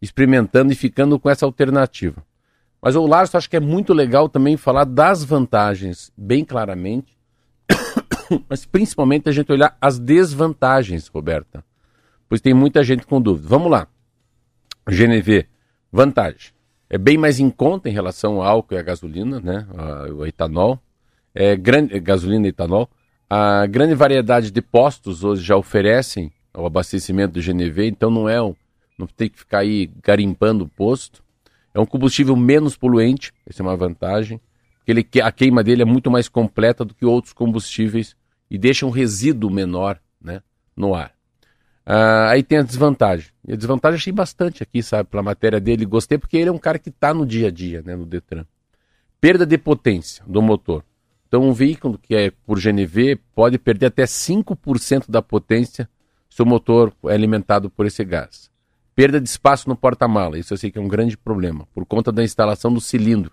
[0.00, 2.24] experimentando e ficando com essa alternativa.
[2.80, 7.16] Mas o Larson acho que é muito legal também falar das vantagens, bem claramente,
[8.48, 11.64] mas principalmente a gente olhar as desvantagens, Roberta.
[12.28, 13.48] Pois tem muita gente com dúvida.
[13.48, 13.86] Vamos lá.
[14.86, 15.46] GNV,
[15.90, 16.52] vantagem.
[16.88, 19.66] É bem mais em conta em relação ao álcool e à gasolina, né?
[20.14, 20.78] O etanol.
[21.34, 22.90] É grande, é gasolina e etanol.
[23.28, 28.42] A grande variedade de postos hoje já oferecem o abastecimento do GNV, então não é
[28.42, 28.54] um,
[28.98, 31.24] não tem que ficar aí garimpando o posto.
[31.72, 34.38] É um combustível menos poluente, essa é uma vantagem.
[34.86, 38.16] Ele, a queima dele é muito mais completa do que outros combustíveis
[38.50, 40.42] e deixa um resíduo menor né,
[40.76, 41.12] no ar.
[41.84, 43.30] Ah, aí tem a desvantagem.
[43.46, 45.84] E a desvantagem achei bastante aqui, sabe, pela matéria dele.
[45.84, 48.44] Gostei porque ele é um cara que está no dia a dia, né, no Detran.
[49.20, 50.84] Perda de potência do motor.
[51.26, 55.88] Então, um veículo que é por GNV pode perder até 5% da potência
[56.28, 58.50] se o motor é alimentado por esse gás.
[58.94, 60.38] Perda de espaço no porta-mala.
[60.38, 63.32] Isso eu sei que é um grande problema, por conta da instalação do cilindro,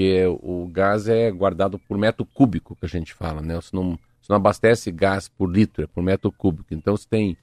[0.00, 3.56] que é, o gás é guardado por metro cúbico, que a gente fala, né?
[3.56, 6.72] Você não, você não abastece gás por litro, é por metro cúbico.
[6.72, 7.36] Então, você tem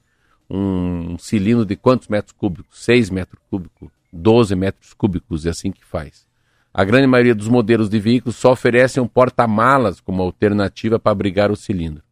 [0.50, 2.84] um, um cilindro de quantos metros cúbicos?
[2.84, 6.26] 6 metros cúbicos, 12 metros cúbicos, é assim que faz.
[6.74, 11.52] A grande maioria dos modelos de veículos só oferecem um porta-malas como alternativa para abrigar
[11.52, 12.02] o cilindro.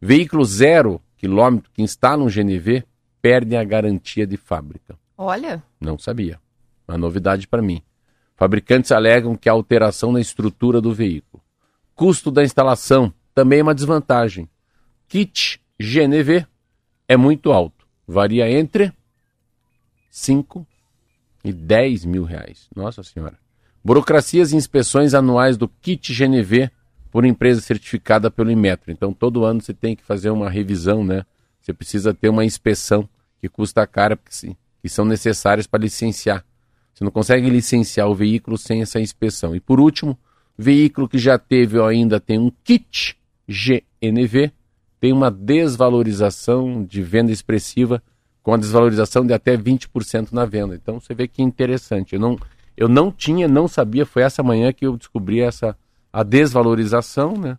[0.00, 2.84] Veículos zero quilômetro que instalam GNV
[3.20, 4.96] perdem a garantia de fábrica.
[5.16, 6.38] Olha, Não sabia.
[6.86, 7.82] Uma novidade para mim.
[8.38, 11.42] Fabricantes alegam que a alteração na estrutura do veículo.
[11.92, 14.48] Custo da instalação também é uma desvantagem.
[15.08, 16.46] Kit GNV
[17.08, 17.84] é muito alto.
[18.06, 18.92] Varia entre
[20.08, 20.64] 5
[21.42, 22.68] e 10 mil reais.
[22.76, 23.36] Nossa Senhora.
[23.84, 26.70] Burocracias e inspeções anuais do kit GNV
[27.10, 28.92] por empresa certificada pelo Inmetro.
[28.92, 31.26] Então, todo ano você tem que fazer uma revisão, né?
[31.60, 33.08] Você precisa ter uma inspeção
[33.40, 36.44] que custa cara, porque sim, que são necessárias para licenciar.
[36.98, 39.54] Você não consegue licenciar o veículo sem essa inspeção.
[39.54, 40.18] E por último,
[40.58, 44.50] veículo que já teve ou ainda tem um kit GNV,
[44.98, 48.02] tem uma desvalorização de venda expressiva,
[48.42, 50.74] com a desvalorização de até 20% na venda.
[50.74, 52.16] Então você vê que interessante.
[52.16, 52.36] Eu não,
[52.76, 55.76] eu não tinha, não sabia, foi essa manhã que eu descobri essa
[56.12, 57.56] a desvalorização, né?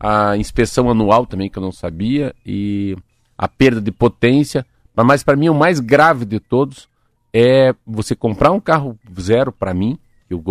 [0.00, 2.96] a inspeção anual também, que eu não sabia, e
[3.38, 4.66] a perda de potência.
[4.96, 6.89] Mas para mim o mais grave de todos
[7.32, 10.42] é você comprar um carro zero para mim, eu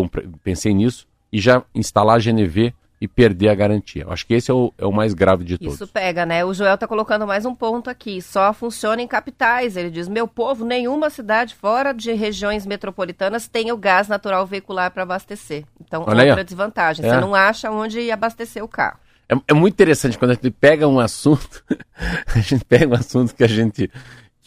[0.44, 4.06] pensei nisso, e já instalar GNV e perder a garantia.
[4.10, 5.76] Acho que esse é o, é o mais grave de todos.
[5.76, 6.44] isso pega, né?
[6.44, 8.22] O Joel tá colocando mais um ponto aqui.
[8.22, 9.78] Só funciona em capitais.
[9.78, 14.92] Ele diz: meu povo, nenhuma cidade fora de regiões metropolitanas tem o gás natural veicular
[14.92, 15.64] para abastecer.
[15.80, 16.46] Então, Olha aí, outra ó.
[16.46, 17.06] desvantagem.
[17.06, 17.10] É.
[17.10, 19.00] Você não acha onde abastecer o carro.
[19.30, 21.64] É, é muito interessante quando a gente pega um assunto,
[22.36, 23.90] a gente pega um assunto que a gente.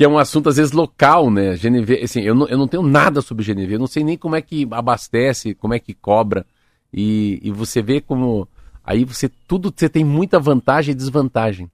[0.02, 1.54] Que é um assunto às vezes local, né?
[1.54, 4.34] GNV, assim, eu não, eu não tenho nada sobre GNV, eu não sei nem como
[4.34, 6.44] é que abastece, como é que cobra.
[6.92, 8.48] E, e você vê como.
[8.84, 11.70] Aí você tudo você tem muita vantagem e desvantagem.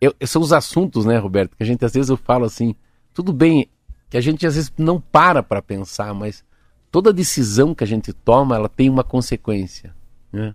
[0.00, 2.74] Eu- são os assuntos, né, Roberto, que a gente às vezes eu falo assim,
[3.12, 3.68] tudo bem,
[4.08, 6.42] que a gente às vezes não para para pensar, mas
[6.90, 9.94] toda decisão que a gente toma, ela tem uma consequência,
[10.32, 10.54] né?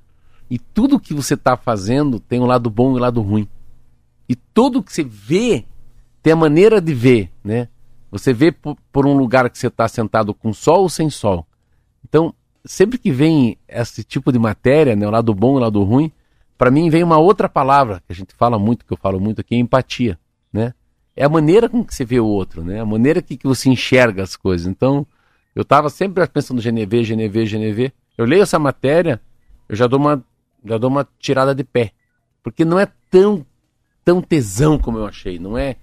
[0.50, 3.48] E tudo que você está fazendo tem um lado bom e um lado ruim.
[4.28, 5.66] E tudo que você vê
[6.26, 7.68] tem a maneira de ver, né?
[8.10, 11.46] Você vê por, por um lugar que você está sentado com sol ou sem sol.
[12.04, 12.34] Então,
[12.66, 16.12] sempre que vem esse tipo de matéria, né, o lado bom e o lado ruim,
[16.58, 19.40] para mim vem uma outra palavra que a gente fala muito, que eu falo muito
[19.40, 20.18] aqui, é empatia,
[20.52, 20.74] né?
[21.16, 22.80] É a maneira com que você vê o outro, né?
[22.80, 24.66] A maneira que, que você enxerga as coisas.
[24.66, 25.06] Então,
[25.54, 27.94] eu estava sempre pensando GNV, GNV, GNV.
[28.18, 29.22] Eu leio essa matéria,
[29.70, 30.26] eu já dou uma
[30.66, 31.92] já dou uma tirada de pé.
[32.42, 33.46] Porque não é tão,
[34.04, 35.38] tão tesão como eu achei.
[35.38, 35.76] Não é.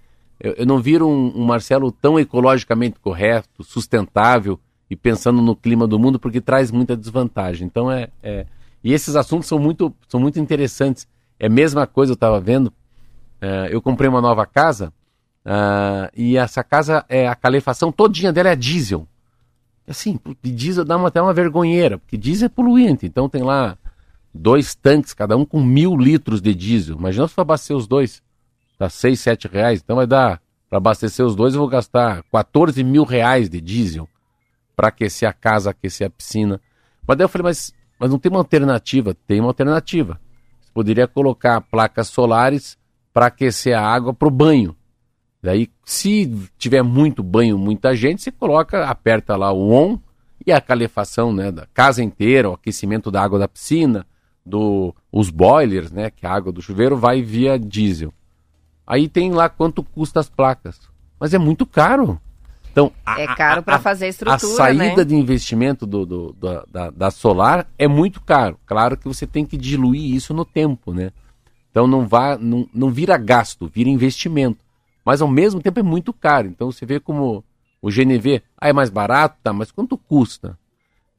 [0.42, 4.58] Eu, eu não viro um, um Marcelo tão ecologicamente correto, sustentável
[4.90, 7.64] e pensando no clima do mundo, porque traz muita desvantagem.
[7.64, 8.44] Então é, é...
[8.82, 11.06] E esses assuntos são muito, são muito interessantes.
[11.38, 12.72] É a mesma coisa, eu estava vendo.
[13.40, 14.92] é, eu comprei uma nova casa
[15.44, 19.06] ah, e essa casa, é a calefação todinha dela é diesel.
[19.86, 23.06] Assim, diesel dá uma, até uma vergonheira, porque diesel é poluente.
[23.06, 23.78] Então tem lá
[24.34, 26.96] dois tanques, cada um com mil litros de diesel.
[26.96, 28.22] Imagina se for abastecer os dois.
[28.82, 29.80] Dá seis, sete reais.
[29.80, 34.08] Então vai dar, para abastecer os dois, eu vou gastar 14 mil reais de diesel
[34.74, 36.60] para aquecer a casa, aquecer a piscina.
[37.06, 39.14] Mas daí eu falei, mas, mas não tem uma alternativa?
[39.24, 40.20] Tem uma alternativa.
[40.60, 42.76] Você poderia colocar placas solares
[43.14, 44.74] para aquecer a água para o banho.
[45.40, 49.96] Daí, se tiver muito banho, muita gente, você coloca, aperta lá o on
[50.44, 54.04] e a calefação né, da casa inteira, o aquecimento da água da piscina,
[54.44, 58.12] do, os boilers, né, que a água do chuveiro vai via diesel.
[58.86, 60.80] Aí tem lá quanto custa as placas.
[61.18, 62.20] Mas é muito caro.
[62.70, 65.04] Então, a, É caro para fazer a a estrutura, saída né?
[65.04, 68.58] de investimento do, do- da, da- da solar é muito caro.
[68.64, 71.12] Claro que você tem que diluir isso no tempo, né?
[71.70, 74.58] Então não, vá, não, não vira gasto, vira investimento.
[75.04, 76.48] Mas ao mesmo tempo é muito caro.
[76.48, 77.44] Então você vê como
[77.80, 80.58] o GNV, ah, é mais barato, tá, mas quanto custa?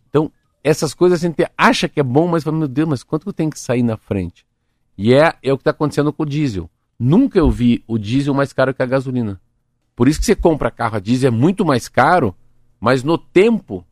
[0.09, 0.31] Então,
[0.63, 3.33] essas coisas a gente acha que é bom, mas fala, meu Deus, mas quanto que
[3.33, 4.45] tenho que sair na frente?
[4.97, 6.69] E é, é o que está acontecendo com o diesel.
[7.05, 9.37] Nunca eu vi o diesel mais caro que a gasolina.
[9.93, 12.33] Por isso que você compra carro a diesel é muito mais caro,
[12.79, 13.85] mas no tempo,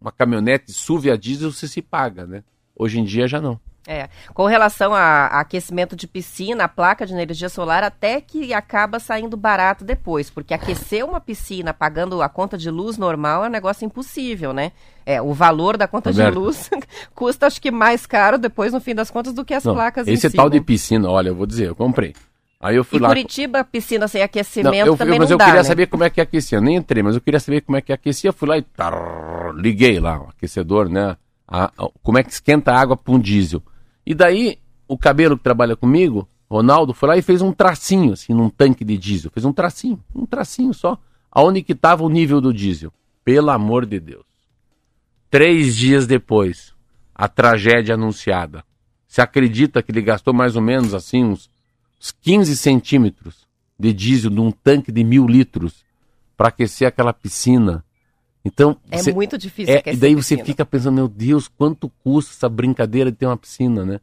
[0.00, 2.42] uma caminhonete SUV a diesel você se paga, né?
[2.74, 3.60] Hoje em dia já não.
[3.86, 4.08] É.
[4.34, 8.98] Com relação a, a aquecimento de piscina, a placa de energia solar até que acaba
[8.98, 13.52] saindo barato depois, porque aquecer uma piscina pagando a conta de luz normal é um
[13.52, 14.72] negócio impossível, né?
[15.06, 16.32] É, o valor da conta Roberto.
[16.32, 16.68] de luz
[17.14, 20.08] custa acho que mais caro depois no fim das contas do que as Não, placas
[20.08, 20.64] em esse si, tal de né?
[20.66, 22.14] piscina, olha, eu vou dizer, eu comprei.
[22.60, 23.08] Aí eu fui E lá.
[23.08, 25.64] Curitiba, piscina sem Não, aquecimento eu, também eu- mas não eu dá, queria né?
[25.68, 26.58] saber como é que aquecia.
[26.58, 28.32] Eu nem entrei, mas eu queria saber como é que aquecia.
[28.32, 31.16] Fui lá e tar, liguei lá o aquecedor, né?
[31.46, 33.62] A- a- como é que esquenta a água para um diesel.
[34.04, 38.32] E daí, o cabelo que trabalha comigo, Ronaldo, foi lá e fez um tracinho, assim,
[38.34, 39.30] num tanque de diesel.
[39.30, 40.98] Fez um tracinho, um tracinho só.
[41.30, 42.92] Aonde que estava o nível do diesel?
[43.24, 44.24] Pelo amor de Deus.
[45.30, 46.72] Três dias depois,
[47.14, 48.64] a tragédia anunciada.
[49.06, 51.50] Se acredita que ele gastou mais ou menos assim uns
[52.22, 53.46] 15 centímetros
[53.78, 55.84] de diesel num tanque de mil litros
[56.36, 57.84] para aquecer aquela piscina.
[58.44, 60.44] Então, É você- muito difícil é, e daí você piscina.
[60.44, 64.00] fica pensando, meu Deus, quanto custa essa brincadeira de ter uma piscina, né?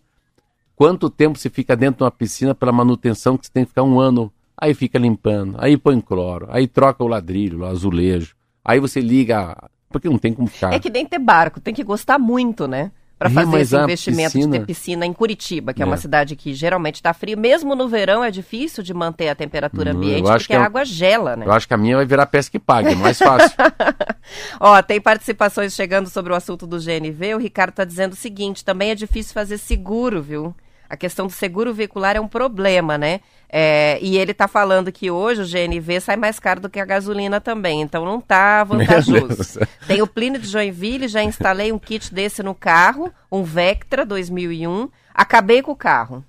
[0.76, 3.84] Quanto tempo você fica dentro de uma piscina pela manutenção que você tem que ficar
[3.84, 8.80] um ano, aí fica limpando, aí põe cloro, aí troca o ladrilho, o azulejo, aí
[8.80, 9.56] você liga,
[9.90, 10.74] porque não tem como ficar.
[10.74, 12.92] É que nem ter barco, tem que gostar muito, né?
[13.18, 15.86] Pra É, fazer esse investimento de piscina- ter piscina em Curitiba, que é, É.
[15.86, 17.38] uma cidade que geralmente está frio.
[17.38, 20.58] Mesmo no verão é difícil de manter a temperatura Hum, eu ambiente, porque que é
[20.58, 21.46] a um- água gela, né?
[21.46, 23.56] Eu acho que a minha vai virar pesca e pague, é mais fácil.
[24.60, 27.36] Ó, tem participações chegando sobre o assunto do GNV.
[27.36, 30.54] O Ricardo tá dizendo o seguinte: também é difícil fazer seguro, viu?
[30.90, 33.22] A questão do seguro veicular é um problema, né?
[33.58, 36.84] É, e ele tá falando que hoje o GNV sai mais caro do que a
[36.84, 39.62] gasolina também, então não tá vantajoso.
[39.88, 44.90] Tem o Plínio de Joinville, já instalei um kit desse no carro, um Vectra 2001,
[45.14, 46.22] acabei com o carro.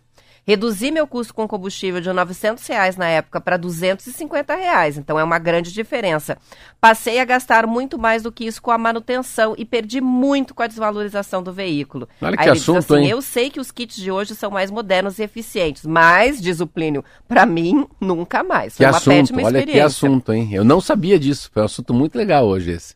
[0.46, 5.24] Reduzi meu custo com combustível de 900 reais na época para 250 reais, então é
[5.24, 6.38] uma grande diferença.
[6.80, 10.62] Passei a gastar muito mais do que isso com a manutenção e perdi muito com
[10.62, 12.08] a desvalorização do veículo.
[12.22, 13.08] Olha que assunto, assim, hein?
[13.08, 16.66] Eu sei que os kits de hoje são mais modernos e eficientes, mas, diz o
[16.68, 18.74] Plínio, para mim, nunca mais.
[18.74, 19.72] que Foi uma assunto, péssima olha experiência.
[19.72, 20.48] que assunto, hein?
[20.52, 22.94] Eu não sabia disso, foi um assunto muito legal hoje esse.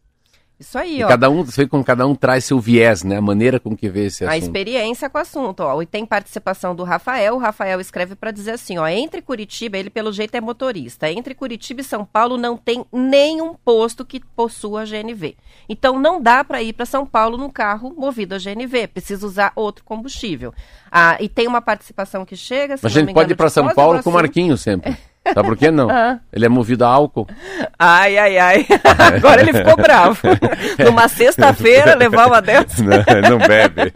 [0.61, 1.09] Isso aí, E ó.
[1.09, 3.16] cada um, você vê como cada um traz seu viés, né?
[3.16, 4.42] A maneira com que vê esse A assunto.
[4.42, 5.81] experiência com o assunto, ó.
[5.81, 7.35] E tem participação do Rafael.
[7.37, 8.87] O Rafael escreve para dizer assim, ó.
[8.87, 11.11] Entre Curitiba, ele pelo jeito é motorista.
[11.11, 15.35] Entre Curitiba e São Paulo não tem nenhum posto que possua GNV.
[15.66, 18.87] Então não dá para ir para São Paulo num carro movido a GNV.
[18.88, 20.53] Precisa usar outro combustível.
[20.92, 22.77] Ah, e tem uma participação que chega.
[22.77, 24.23] se Mas a gente pode engano, ir para São Paulo com o Iguaçu.
[24.23, 24.94] Marquinhos sempre.
[25.35, 25.88] Sabe por que não?
[25.90, 26.18] Ah.
[26.33, 27.26] Ele é movido a álcool.
[27.78, 28.66] Ai, ai, ai.
[29.16, 30.18] Agora ele ficou bravo.
[30.85, 32.80] Numa sexta-feira, levar uma dessas.
[32.80, 32.96] Não,
[33.30, 33.92] não bebe.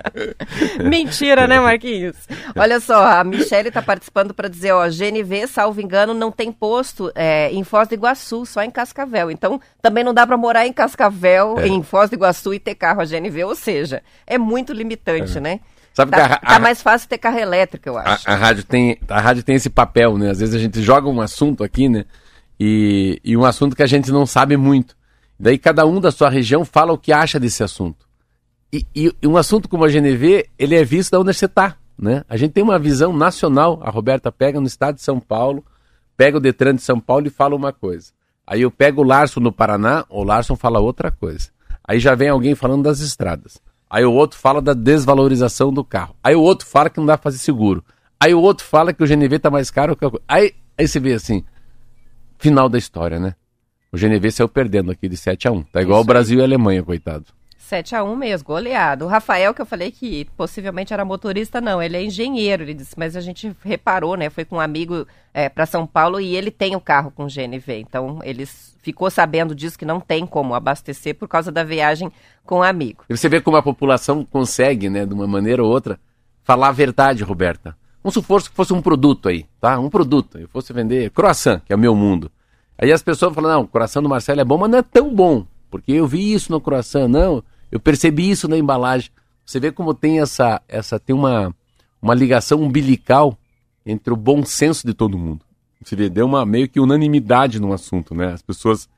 [0.82, 2.16] Mentira, né, Marquinhos?
[2.56, 7.12] Olha só, a Michelle está participando para dizer, ó, GNV, salvo engano, não tem posto
[7.14, 9.30] é, em Foz do Iguaçu, só em Cascavel.
[9.30, 11.68] Então, também não dá para morar em Cascavel, É.
[11.68, 15.60] em Foz do Iguaçu e ter carro a GNV, ou seja, é muito limitante, né?
[15.94, 18.28] Sabe tá, que a- tá a- mais fácil ter carro elétrico, eu A, acho.
[18.28, 20.30] a rádio tem, a rádio tem esse papel, né?
[20.30, 22.04] Às vezes a gente joga um assunto aqui, né?
[22.58, 24.96] E, e um assunto que a gente não sabe muito.
[25.38, 28.04] Daí cada um da sua região fala o que acha desse assunto.
[28.72, 31.76] e, e, um assunto como a GNV, ele é visto da onde você está.
[31.96, 32.24] Né?
[32.28, 33.78] A gente tem uma visão nacional.
[33.84, 35.64] A Roberta pega no estado de São Paulo,
[36.16, 38.10] pega o Detran de São Paulo e fala uma coisa.
[38.44, 41.50] Aí eu pego o Larson no Paraná, o Larson fala outra coisa.
[41.86, 43.58] Aí já vem alguém falando das estradas.
[43.94, 46.16] Aí o outro fala da desvalorização do carro.
[46.20, 47.84] Aí o outro fala que não dá pra fazer seguro.
[48.18, 50.10] Aí o outro fala que o GNV tá mais caro que a...
[50.26, 51.44] aí, aí você vê assim,
[52.36, 53.36] final da história, né?
[53.92, 56.42] O GNV saiu perdendo aqui de 7 a 1 Tá igual Isso o Brasil e
[56.42, 57.26] a Alemanha, coitado.
[57.74, 59.04] 7 a 1 mesmo, goleado.
[59.04, 62.94] O Rafael, que eu falei que possivelmente era motorista, não, ele é engenheiro, ele disse,
[62.96, 64.30] mas a gente reparou, né?
[64.30, 67.80] Foi com um amigo é, para São Paulo e ele tem o carro com GNV.
[67.80, 72.12] Então, ele ficou sabendo disso que não tem como abastecer por causa da viagem
[72.44, 73.04] com um amigo.
[73.08, 75.98] E você vê como a população consegue, né, de uma maneira ou outra,
[76.44, 77.76] falar a verdade, Roberta.
[78.04, 79.80] Vamos supor que fosse um produto aí, tá?
[79.80, 80.38] Um produto.
[80.38, 82.30] Eu fosse vender croissant, que é o meu mundo.
[82.78, 85.12] Aí as pessoas falam, não, o coração do Marcelo é bom, mas não é tão
[85.12, 85.44] bom.
[85.70, 87.42] Porque eu vi isso no croissant, não.
[87.74, 89.10] Eu percebi isso na embalagem.
[89.44, 91.52] Você vê como tem essa, essa tem uma,
[92.00, 93.36] uma ligação umbilical
[93.84, 95.44] entre o bom senso de todo mundo.
[95.82, 98.32] Você vê, deu uma meio que unanimidade no assunto, né?
[98.32, 98.88] As pessoas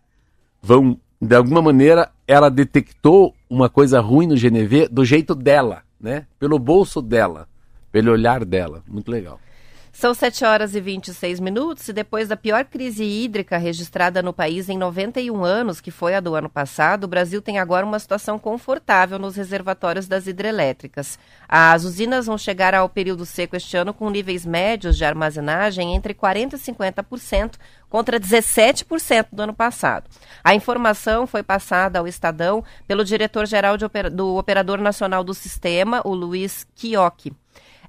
[0.61, 6.27] vão, de alguma maneira, ela detectou uma coisa ruim no GNV do jeito dela, né?
[6.39, 7.49] Pelo bolso dela,
[7.91, 8.85] pelo olhar dela.
[8.87, 9.41] Muito legal.
[9.99, 14.69] São 7 horas e 26 minutos e depois da pior crise hídrica registrada no país
[14.69, 18.39] em 91 anos, que foi a do ano passado, o Brasil tem agora uma situação
[18.39, 21.19] confortável nos reservatórios das hidrelétricas.
[21.49, 26.13] As usinas vão chegar ao período seco este ano com níveis médios de armazenagem entre
[26.13, 27.55] 40% e 50%,
[27.89, 30.11] contra 17% do ano passado.
[30.45, 33.79] A informação foi passada ao Estadão pelo diretor-geral
[34.13, 37.33] do Operador Nacional do Sistema, o Luiz Chiocchi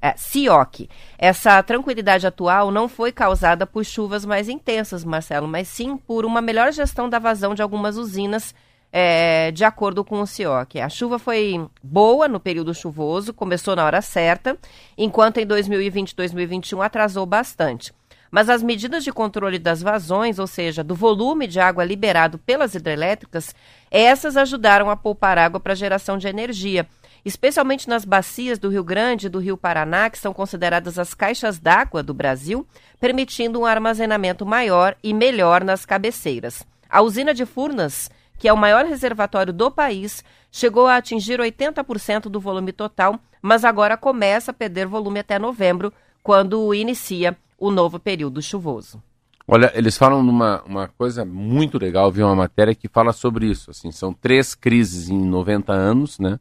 [0.02, 0.90] é, CIOC.
[1.18, 6.42] Essa tranquilidade atual não foi causada por chuvas mais intensas, Marcelo, mas sim por uma
[6.42, 8.54] melhor gestão da vazão de algumas usinas,
[8.92, 10.80] é, de acordo com o CIOC.
[10.80, 14.58] A chuva foi boa no período chuvoso, começou na hora certa,
[14.98, 17.94] enquanto em 2020 e 2021 atrasou bastante.
[18.30, 22.76] Mas as medidas de controle das vazões, ou seja, do volume de água liberado pelas
[22.76, 23.56] hidrelétricas,
[23.90, 26.86] essas ajudaram a poupar água para geração de energia
[27.26, 31.60] especialmente nas bacias do Rio Grande e do Rio Paraná, que são consideradas as caixas
[31.60, 32.66] d'água do Brasil,
[33.00, 36.66] permitindo um armazenamento maior e melhor nas cabeceiras.
[36.90, 42.24] A usina de Furnas, que é o maior reservatório do país, chegou a atingir 80%
[42.24, 45.92] do volume total, mas agora começa a perder volume até novembro,
[46.24, 49.02] quando inicia o novo período chuvoso.
[49.48, 53.72] Olha, eles falam numa uma coisa muito legal, vi uma matéria que fala sobre isso.
[53.72, 56.38] Assim, são três crises em 90 anos, né?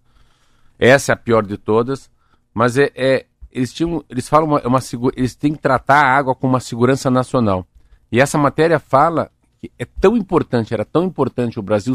[0.79, 2.11] Essa é a pior de todas,
[2.53, 4.81] mas é, é eles tinham, eles falam uma, uma
[5.17, 7.67] eles têm que tratar a água com uma segurança nacional.
[8.13, 11.95] E essa matéria fala que é tão importante, era tão importante o Brasil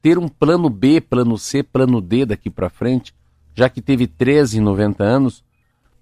[0.00, 3.12] ter um plano B, plano C, plano D daqui para frente,
[3.56, 5.44] já que teve 13 em 90 anos,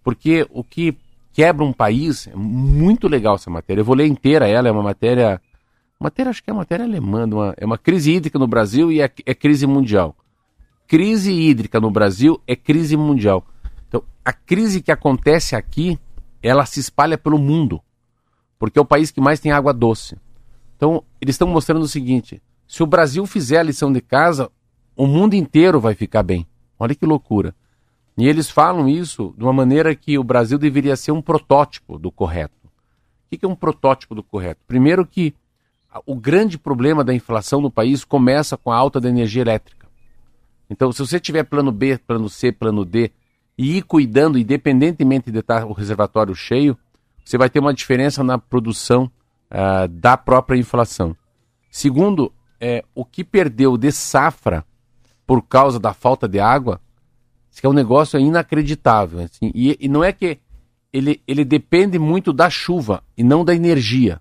[0.04, 0.94] porque o que
[1.32, 3.80] quebra um país é muito legal essa matéria.
[3.80, 5.40] Eu vou ler inteira ela, é uma matéria,
[5.98, 9.00] matéria acho que é uma matéria alemã, uma, é uma crise hídrica no Brasil e
[9.00, 10.14] é, é crise mundial
[10.86, 13.44] crise hídrica no Brasil é crise mundial.
[13.88, 15.98] Então, a crise que acontece aqui,
[16.42, 17.80] ela se espalha pelo mundo,
[18.58, 20.16] porque é o país que mais tem água doce.
[20.76, 24.50] Então, eles estão mostrando o seguinte: se o Brasil fizer a lição de casa,
[24.96, 26.46] o mundo inteiro vai ficar bem.
[26.78, 27.54] Olha que loucura.
[28.18, 32.10] E eles falam isso de uma maneira que o Brasil deveria ser um protótipo do
[32.10, 32.54] correto.
[32.64, 34.60] O que é um protótipo do correto?
[34.66, 35.34] Primeiro que
[36.06, 39.85] o grande problema da inflação no país começa com a alta da energia elétrica.
[40.68, 43.10] Então, se você tiver plano B, plano C, plano D
[43.56, 46.76] e ir cuidando, independentemente de estar o reservatório cheio,
[47.24, 49.10] você vai ter uma diferença na produção
[49.50, 51.16] uh, da própria inflação.
[51.70, 54.64] Segundo, é, o que perdeu de safra
[55.26, 56.80] por causa da falta de água,
[57.50, 59.20] isso é um negócio inacreditável.
[59.20, 60.38] Assim, e, e não é que
[60.92, 64.20] ele, ele depende muito da chuva e não da energia.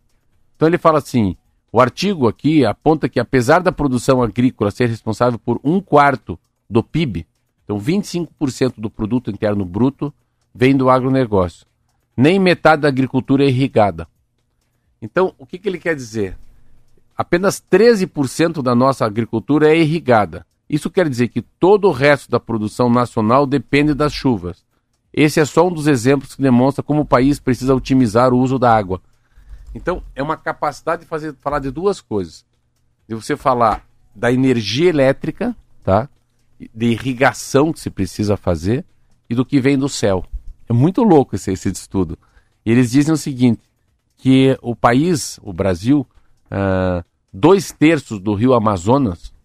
[0.56, 1.38] Então ele fala assim:
[1.76, 6.82] o artigo aqui aponta que, apesar da produção agrícola ser responsável por um quarto do
[6.82, 7.28] PIB,
[7.66, 10.14] então 25% do produto interno bruto
[10.54, 11.68] vem do agronegócio.
[12.16, 14.08] Nem metade da agricultura é irrigada.
[15.02, 16.38] Então, o que, que ele quer dizer?
[17.14, 20.48] Apenas 13% da nossa agricultura é irrigada.
[20.70, 24.64] Isso quer dizer que todo o resto da produção nacional depende das chuvas.
[25.14, 28.58] Esse é só um dos exemplos que demonstra como o país precisa otimizar o uso
[28.58, 29.02] da água.
[29.76, 32.44] Então, é uma capacidade de fazer, falar de duas coisas.
[33.08, 36.10] De você falar da energia elétrica, tá?
[36.74, 38.84] De irrigação que se precisa fazer
[39.30, 40.26] e do que vem do céu.
[40.68, 42.18] É muito louco esse, esse estudo.
[42.66, 43.62] Eles dizem o seguinte,
[44.18, 46.08] que o país, o Brasil,
[46.46, 49.36] uh, dois terços do rio Amazonas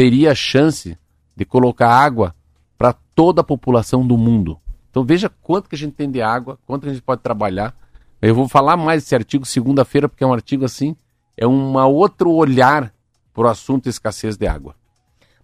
[0.00, 0.96] teria chance
[1.36, 2.34] de colocar água
[2.78, 4.58] para toda a população do mundo.
[4.90, 7.76] Então veja quanto que a gente tem de água, quanto a gente pode trabalhar.
[8.20, 10.96] Eu vou falar mais desse artigo segunda-feira, porque é um artigo assim,
[11.36, 12.92] é um outro olhar
[13.32, 14.74] para o assunto escassez de água.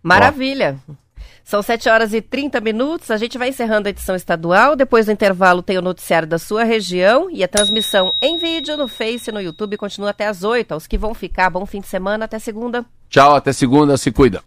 [0.03, 0.79] Maravilha!
[0.89, 1.07] Ó.
[1.47, 3.09] São 7 horas e 30 minutos.
[3.09, 4.75] A gente vai encerrando a edição estadual.
[4.75, 8.89] Depois do intervalo tem o noticiário da sua região e a transmissão em vídeo no
[8.89, 10.73] Face e no YouTube continua até as 8.
[10.73, 12.25] Aos que vão ficar, bom fim de semana.
[12.25, 12.85] Até segunda.
[13.09, 13.97] Tchau, até segunda.
[13.97, 14.43] Se cuida.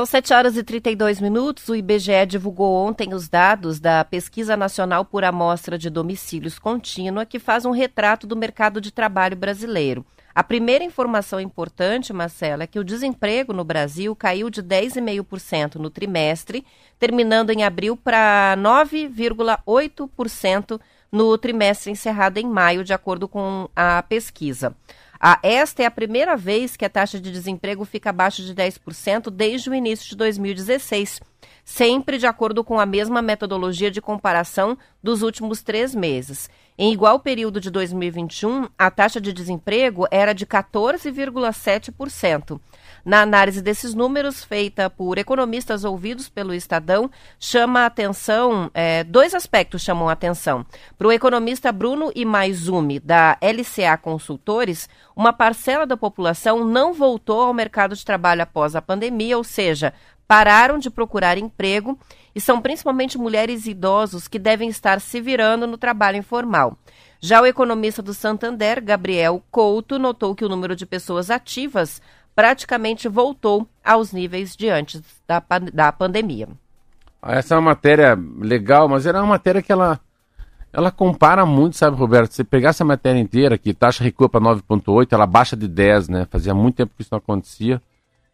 [0.00, 1.68] São 7 horas e 32 minutos.
[1.68, 7.38] O IBGE divulgou ontem os dados da Pesquisa Nacional por Amostra de Domicílios Contínua, que
[7.38, 10.02] faz um retrato do mercado de trabalho brasileiro.
[10.34, 15.90] A primeira informação importante, Marcela, é que o desemprego no Brasil caiu de 10,5% no
[15.90, 16.64] trimestre,
[16.98, 20.80] terminando em abril para 9,8%
[21.12, 24.74] no trimestre encerrado em maio, de acordo com a pesquisa.
[25.22, 29.28] Ah, esta é a primeira vez que a taxa de desemprego fica abaixo de 10%
[29.28, 31.20] desde o início de 2016,
[31.62, 36.48] sempre de acordo com a mesma metodologia de comparação dos últimos três meses.
[36.78, 42.58] Em igual período de 2021, a taxa de desemprego era de 14,7%.
[43.04, 49.34] Na análise desses números, feita por economistas ouvidos pelo Estadão, chama a atenção, é, dois
[49.34, 50.64] aspectos chamam a atenção.
[50.98, 57.54] Para o economista Bruno Imaizumi, da LCA Consultores, uma parcela da população não voltou ao
[57.54, 59.94] mercado de trabalho após a pandemia, ou seja,
[60.30, 61.98] pararam de procurar emprego
[62.32, 66.78] e são principalmente mulheres e idosos que devem estar se virando no trabalho informal.
[67.20, 72.00] Já o economista do Santander, Gabriel Couto, notou que o número de pessoas ativas
[72.40, 76.48] praticamente voltou aos níveis de antes da, da pandemia.
[77.22, 80.00] Essa é uma matéria legal, mas era uma matéria que ela,
[80.72, 82.32] ela compara muito, sabe, Roberto?
[82.32, 86.26] Se pegar essa matéria inteira, que taxa recua para 9,8, ela baixa de 10, né?
[86.30, 87.82] Fazia muito tempo que isso não acontecia.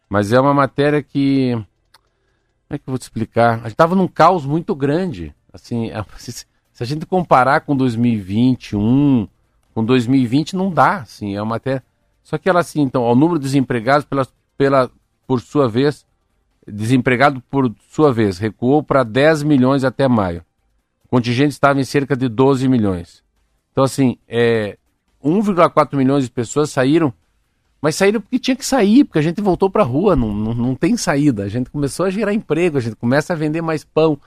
[0.07, 1.51] Mas é uma matéria que.
[1.51, 1.65] Como
[2.69, 3.55] é que eu vou te explicar?
[3.55, 5.35] A gente estava num caos muito grande.
[5.51, 6.45] Assim, se
[6.79, 9.27] a gente comparar com 2021,
[9.73, 10.99] com 2020, não dá.
[10.99, 11.83] Assim, é uma matéria.
[12.27, 14.91] Só que ela assim, então, o número de desempregados pela, pela,
[15.25, 16.05] por sua vez,
[16.67, 20.43] desempregado por sua vez, recuou para 10 milhões até maio.
[21.05, 23.23] O contingente estava em cerca de 12 milhões.
[23.71, 24.77] Então, assim, é,
[25.23, 27.13] 1,4 milhões de pessoas saíram,
[27.81, 30.53] mas saíram porque tinha que sair, porque a gente voltou para a rua, não, não,
[30.53, 31.45] não tem saída.
[31.45, 34.19] A gente começou a gerar emprego, a gente começa a vender mais pão,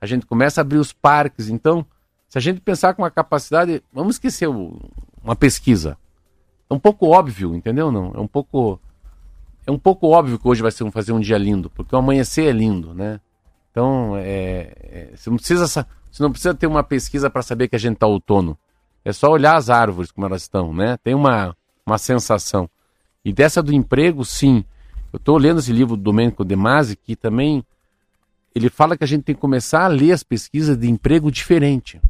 [0.00, 1.50] a gente começa a abrir os parques.
[1.50, 1.84] Então,
[2.30, 5.98] se a gente pensar com a capacidade, vamos esquecer uma pesquisa.
[6.72, 7.92] É um pouco óbvio, entendeu?
[7.92, 8.80] Não, é um pouco
[9.66, 11.98] é um pouco óbvio que hoje vai ser um, fazer um dia lindo, porque o
[11.98, 13.20] amanhecer é lindo, né?
[13.70, 17.76] Então, é, é, você, não precisa, você não precisa ter uma pesquisa para saber que
[17.76, 18.58] a gente está outono.
[19.04, 20.96] É só olhar as árvores como elas estão, né?
[21.04, 21.54] Tem uma,
[21.84, 22.68] uma sensação.
[23.22, 24.64] E dessa do emprego, sim.
[25.12, 27.62] Eu estou lendo esse livro do Domenico De Masi, que também
[28.54, 32.00] ele fala que a gente tem que começar a ler as pesquisas de emprego diferente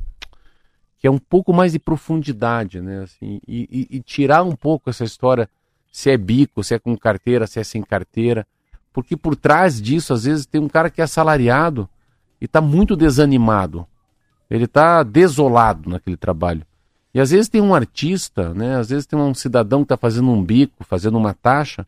[1.03, 3.03] que é um pouco mais de profundidade, né?
[3.03, 5.51] Assim, e, e, e, tirar um pouco essa história
[5.91, 8.47] se é bico, se é com carteira, se é sem carteira,
[8.93, 11.89] porque por trás disso às vezes tem um cara que é assalariado
[12.41, 13.85] e está muito desanimado,
[14.49, 16.65] ele está desolado naquele trabalho.
[17.13, 18.77] E às vezes tem um artista, né?
[18.77, 21.85] Às vezes tem um cidadão que está fazendo um bico, fazendo uma taxa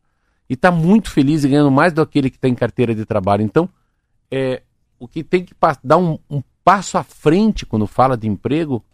[0.50, 3.06] e está muito feliz e ganhando mais do que aquele que está em carteira de
[3.06, 3.42] trabalho.
[3.42, 3.68] Então,
[4.28, 4.60] é,
[4.98, 5.54] o que tem que
[5.84, 8.84] dar um, um passo à frente quando fala de emprego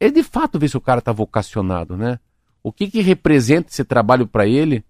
[0.00, 2.18] é de fato ver se o cara está vocacionado, né?
[2.62, 4.84] O que, que representa esse trabalho para ele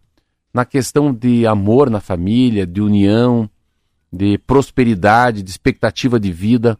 [0.52, 3.48] na questão de amor na família, de união,
[4.12, 6.78] de prosperidade, de expectativa de vida.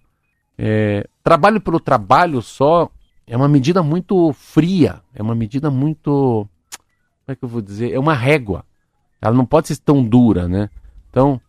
[0.57, 2.91] É, trabalho pelo trabalho só
[3.27, 6.49] é uma medida muito fria, é uma medida muito.
[7.25, 7.93] Como é que eu vou dizer?
[7.93, 8.65] É uma régua.
[9.21, 10.71] Ela não pode ser tão dura, né?
[11.11, 11.41] Então,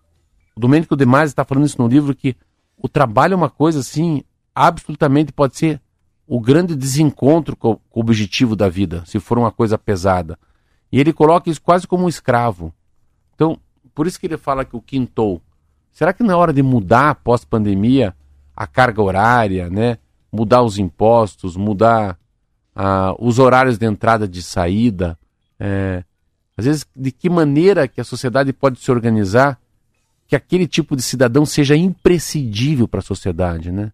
[0.56, 2.36] o Domênico De Masi está falando isso no livro que
[2.78, 4.24] o trabalho é uma coisa assim,
[4.54, 5.82] absolutamente pode ser
[6.30, 10.38] o grande desencontro com, o objetivo da vida, se for uma coisa pesada.
[10.92, 12.72] E ele coloca isso quase como um escravo.
[13.34, 13.58] Então,
[13.96, 15.42] por isso que ele fala que o quintou.
[15.92, 18.16] Será que na é hora de mudar pós-pandemia
[18.56, 19.98] a carga horária, né?
[20.32, 22.16] Mudar os impostos, mudar
[22.76, 25.18] ah, os horários de entrada e de saída,
[25.60, 26.04] é,
[26.56, 29.60] às vezes de que maneira que a sociedade pode se organizar
[30.28, 33.92] que aquele tipo de cidadão seja imprescindível para a sociedade, né?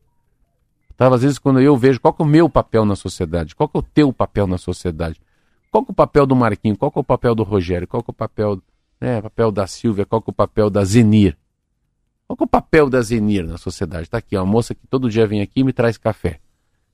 [0.96, 3.78] Então, às vezes, quando eu vejo qual é o meu papel na sociedade, qual é
[3.78, 5.20] o teu papel na sociedade,
[5.70, 8.14] qual é o papel do Marquinho, qual é o papel do Rogério, qual é o
[8.14, 8.62] papel
[9.00, 9.22] né?
[9.22, 11.38] papel da Silvia, qual é o papel da Zenir?
[12.28, 14.04] Qual é o papel da Zenir na sociedade?
[14.04, 16.39] Está aqui, uma moça que todo dia vem aqui e me traz café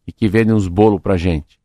[0.06, 1.60] e que vende uns bolos pra gente.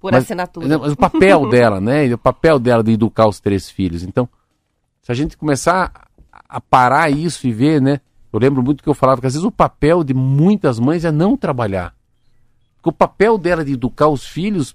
[0.00, 0.78] Por Mas- assinatura.
[0.78, 2.12] Mas o papel dela, né?
[2.12, 4.02] O papel dela de educar os três filhos.
[4.02, 4.28] Então,
[5.00, 6.08] se a gente começar
[6.48, 8.00] a parar isso e ver, né?
[8.32, 11.12] Eu lembro muito que eu falava que às vezes o papel de muitas mães é
[11.12, 11.94] não trabalhar.
[12.76, 14.74] Porque o papel dela de educar os filhos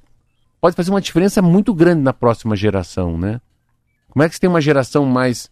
[0.62, 3.42] pode fazer uma diferença muito grande na próxima geração, né?
[4.10, 5.50] Como é que você tem uma geração mais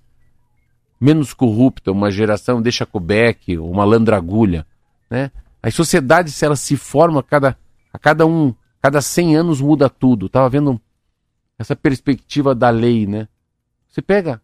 [0.99, 4.65] menos corrupta, uma geração deixa Beck, uma landragulha,
[5.09, 5.31] né?
[5.61, 7.57] As sociedades, se elas se formam a cada,
[7.91, 10.29] a cada um, cada 100 anos muda tudo.
[10.29, 10.79] Tava vendo
[11.57, 13.27] essa perspectiva da lei, né?
[13.89, 14.41] Você pega,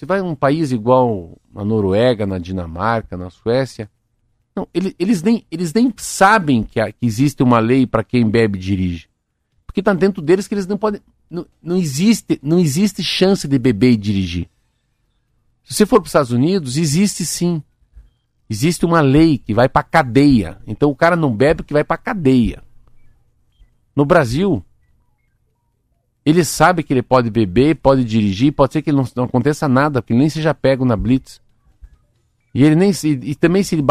[0.00, 3.90] você vai a um país igual na Noruega, na Dinamarca, na Suécia,
[4.56, 8.58] não, ele- eles, nem, eles nem sabem que, que existe uma lei para quem bebe
[8.58, 9.08] e dirige.
[9.66, 11.02] Porque está dentro deles que eles não podem.
[11.28, 14.48] Não, não, existe, não existe chance de beber e dirigir.
[15.64, 17.62] Se você for para os Estados Unidos, existe sim.
[18.48, 20.58] Existe uma lei que vai para cadeia.
[20.66, 22.64] Então o cara não bebe que vai para cadeia.
[23.94, 24.64] No Brasil,
[26.24, 30.02] ele sabe que ele pode beber, pode dirigir, pode ser que não, não aconteça nada,
[30.02, 31.40] que ele nem seja pego na blitz.
[32.54, 33.84] E ele nem se, e também se ele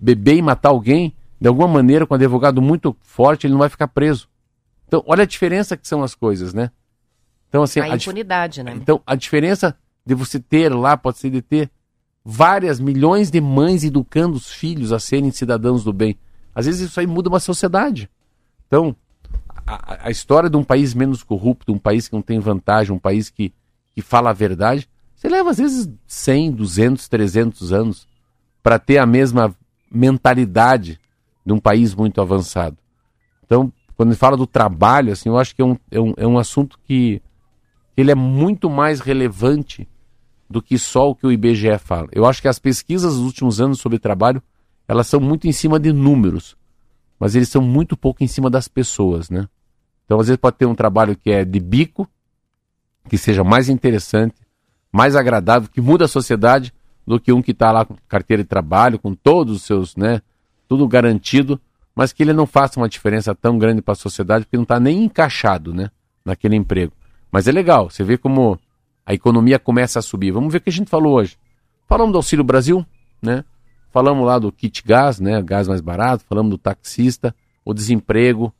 [0.00, 3.68] beber e matar alguém, de alguma maneira, com um advogado muito forte, ele não vai
[3.68, 4.28] ficar preso.
[4.86, 6.70] Então, olha a diferença que são as coisas, né?
[7.48, 8.72] Então, assim, a a impunidade, né?
[8.74, 11.70] então, a diferença de você ter lá pode ser de ter
[12.24, 16.18] várias milhões de mães educando os filhos a serem cidadãos do bem.
[16.54, 18.08] Às vezes isso aí muda uma sociedade.
[18.66, 18.96] Então,
[19.66, 22.98] a, a- história de um país menos corrupto, um país que não tem vantagem, um
[22.98, 23.52] país que,
[23.94, 28.06] que fala a verdade, você leva às vezes 100, 200, 300 anos
[28.62, 29.54] para ter a mesma
[29.90, 30.98] mentalidade
[31.44, 32.76] de um país muito avançado.
[33.44, 36.38] Então, quando fala do trabalho, assim, eu acho que é um, é um, é um
[36.38, 37.22] assunto que
[37.96, 39.88] ele é muito mais relevante
[40.50, 42.08] do que só o que o IBGE fala.
[42.12, 44.42] Eu acho que as pesquisas dos últimos anos sobre trabalho,
[44.88, 46.56] elas são muito em cima de números,
[47.18, 49.48] mas eles são muito pouco em cima das pessoas, né?
[50.04, 52.08] Então, às vezes pode ter um trabalho que é de bico,
[53.08, 54.34] que seja mais interessante,
[54.92, 56.72] mais agradável, que muda a sociedade,
[57.06, 60.22] do que um que está lá com carteira de trabalho, com todos os seus, né,
[60.68, 61.60] tudo garantido,
[61.94, 64.80] mas que ele não faça uma diferença tão grande para a sociedade, porque não está
[64.80, 65.90] nem encaixado, né,
[66.24, 66.92] naquele emprego.
[67.30, 68.58] Mas é legal, você vê como
[69.04, 70.30] a economia começa a subir.
[70.30, 71.36] Vamos ver o que a gente falou hoje.
[71.86, 72.84] Falamos do Auxílio Brasil,
[73.20, 73.44] né?
[73.94, 75.40] Falamos lá do kit gás, né?
[75.40, 77.32] Gás mais barato, falamos do taxista,
[77.64, 78.52] o desemprego.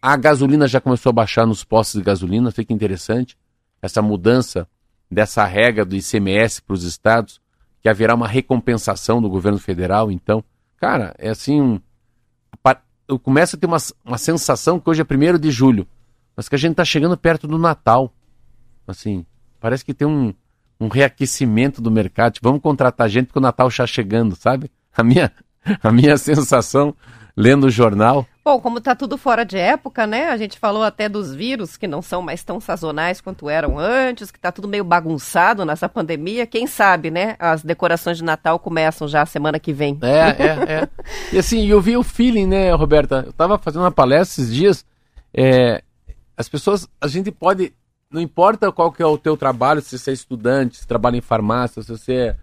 [0.00, 3.36] A gasolina já começou a baixar nos postos de gasolina, fica interessante.
[3.82, 4.66] Essa mudança
[5.10, 7.42] dessa regra do ICMS para os estados,
[7.82, 10.10] que haverá uma recompensação do governo federal.
[10.10, 10.42] Então,
[10.78, 11.78] cara, é assim um.
[13.06, 15.86] Eu começo a ter uma, uma sensação que hoje é 1 de julho,
[16.34, 18.10] mas que a gente está chegando perto do Natal.
[18.86, 19.26] Assim,
[19.60, 20.32] parece que tem um,
[20.80, 22.34] um reaquecimento do mercado.
[22.34, 24.70] Tipo, vamos contratar gente porque o Natal está chegando, sabe?
[24.96, 25.30] A minha,
[25.82, 26.94] a minha sensação
[27.36, 28.26] lendo o jornal.
[28.44, 30.28] Bom, como tá tudo fora de época, né?
[30.30, 34.30] A gente falou até dos vírus que não são mais tão sazonais quanto eram antes,
[34.30, 36.46] que tá tudo meio bagunçado nessa pandemia.
[36.46, 37.36] Quem sabe, né?
[37.38, 39.98] As decorações de Natal começam já semana que vem.
[40.02, 40.88] É, é, é.
[41.32, 43.24] E assim, eu vi o feeling, né, Roberta?
[43.26, 44.84] Eu tava fazendo uma palestra esses dias.
[45.32, 45.82] é,
[46.36, 47.74] as pessoas, a gente pode.
[48.10, 51.20] Não importa qual que é o teu trabalho, se você é estudante, se trabalha em
[51.20, 52.36] farmácia, se você é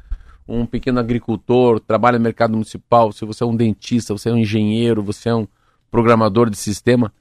[0.47, 4.37] um pequeno agricultor, trabalha no mercado municipal, se você é um dentista, você é um
[4.37, 5.45] engenheiro, você é um
[5.91, 7.11] programador de sistema.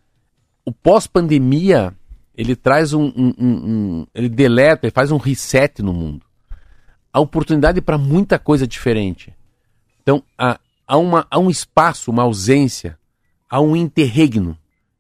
[0.65, 1.93] O pós-pandemia,
[2.37, 6.25] ele traz um, um- um- Ele deleta, ele faz um reset no mundo.
[7.13, 9.35] A oportunidade para muita coisa diferente.
[10.03, 12.97] Então, há, há, uma, há um espaço, uma ausência,
[13.51, 14.57] há um interregno.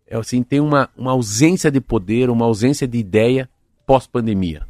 [0.07, 3.49] É assim, tem uma, uma ausência de poder, uma ausência de ideia
[3.85, 4.67] pós-pandemia.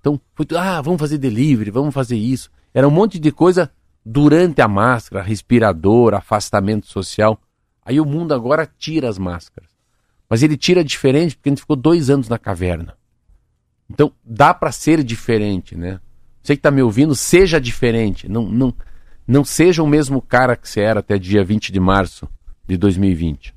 [0.00, 2.50] Então, foi, ah, vamos fazer delivery, vamos fazer isso.
[2.72, 3.70] Era um monte de coisa
[4.04, 7.40] durante a máscara, respirador, afastamento social.
[7.84, 9.70] Aí o mundo agora tira as máscaras.
[10.28, 12.96] Mas ele tira diferente porque a gente ficou dois anos na caverna.
[13.90, 16.00] Então, dá para ser diferente, né?
[16.42, 18.28] Você que está me ouvindo, seja diferente.
[18.28, 18.74] Não, não,
[19.26, 22.28] não seja o mesmo cara que você era até dia 20 de março
[22.64, 23.55] de 2020.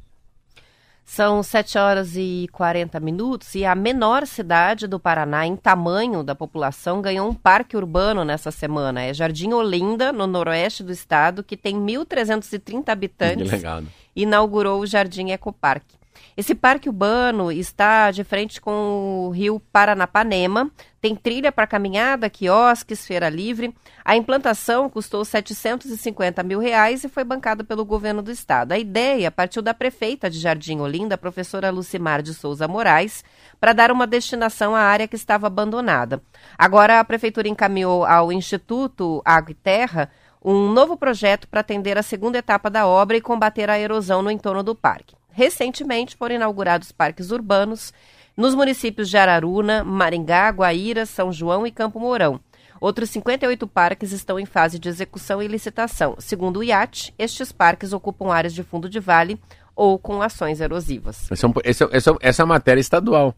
[1.11, 6.35] São 7 horas e 40 minutos e a menor cidade do Paraná em tamanho da
[6.35, 9.01] população ganhou um parque urbano nessa semana.
[9.01, 13.81] É Jardim Olinda, no noroeste do estado, que tem 1.330 Que habitantes legal.
[13.81, 13.87] né?
[14.15, 15.97] inaugurou o Jardim Ecoparque.
[16.39, 20.71] Esse parque urbano está de frente com o rio Paranapanema,
[21.01, 23.75] tem trilha para caminhada, quiosques, feira livre.
[24.05, 28.71] A implantação custou 750 mil reais e foi bancada pelo governo do estado.
[28.71, 33.21] A ideia partiu da prefeita de Jardim Olinda, professora Lucimar de Souza Moraes,
[33.59, 36.23] para dar uma destinação à área que estava abandonada.
[36.57, 40.09] Agora a prefeitura encaminhou ao Instituto Água e Terra
[40.41, 44.31] um novo projeto para atender a segunda etapa da obra e combater a erosão no
[44.31, 45.18] entorno do parque.
[45.39, 47.93] Recentemente foram inaugurados parques urbanos
[48.35, 52.41] nos municípios de Araruna, Maringá, Guaíra, São João e Campo Mourão.
[52.81, 56.17] Outros 58 parques estão em fase de execução e licitação.
[56.19, 59.39] Segundo o IAT, estes parques ocupam áreas de fundo de vale
[59.73, 61.31] ou com ações erosivas.
[61.31, 63.33] Essa, é essa, essa, essa é a matéria estadual.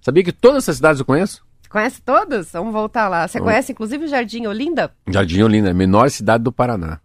[0.00, 1.44] Sabia que todas essas cidades eu conheço?
[1.68, 2.52] Conhece todas?
[2.52, 3.26] Vamos voltar lá.
[3.26, 4.94] Você conhece inclusive Jardim Olinda?
[5.08, 7.00] Jardim Olinda, menor cidade do Paraná.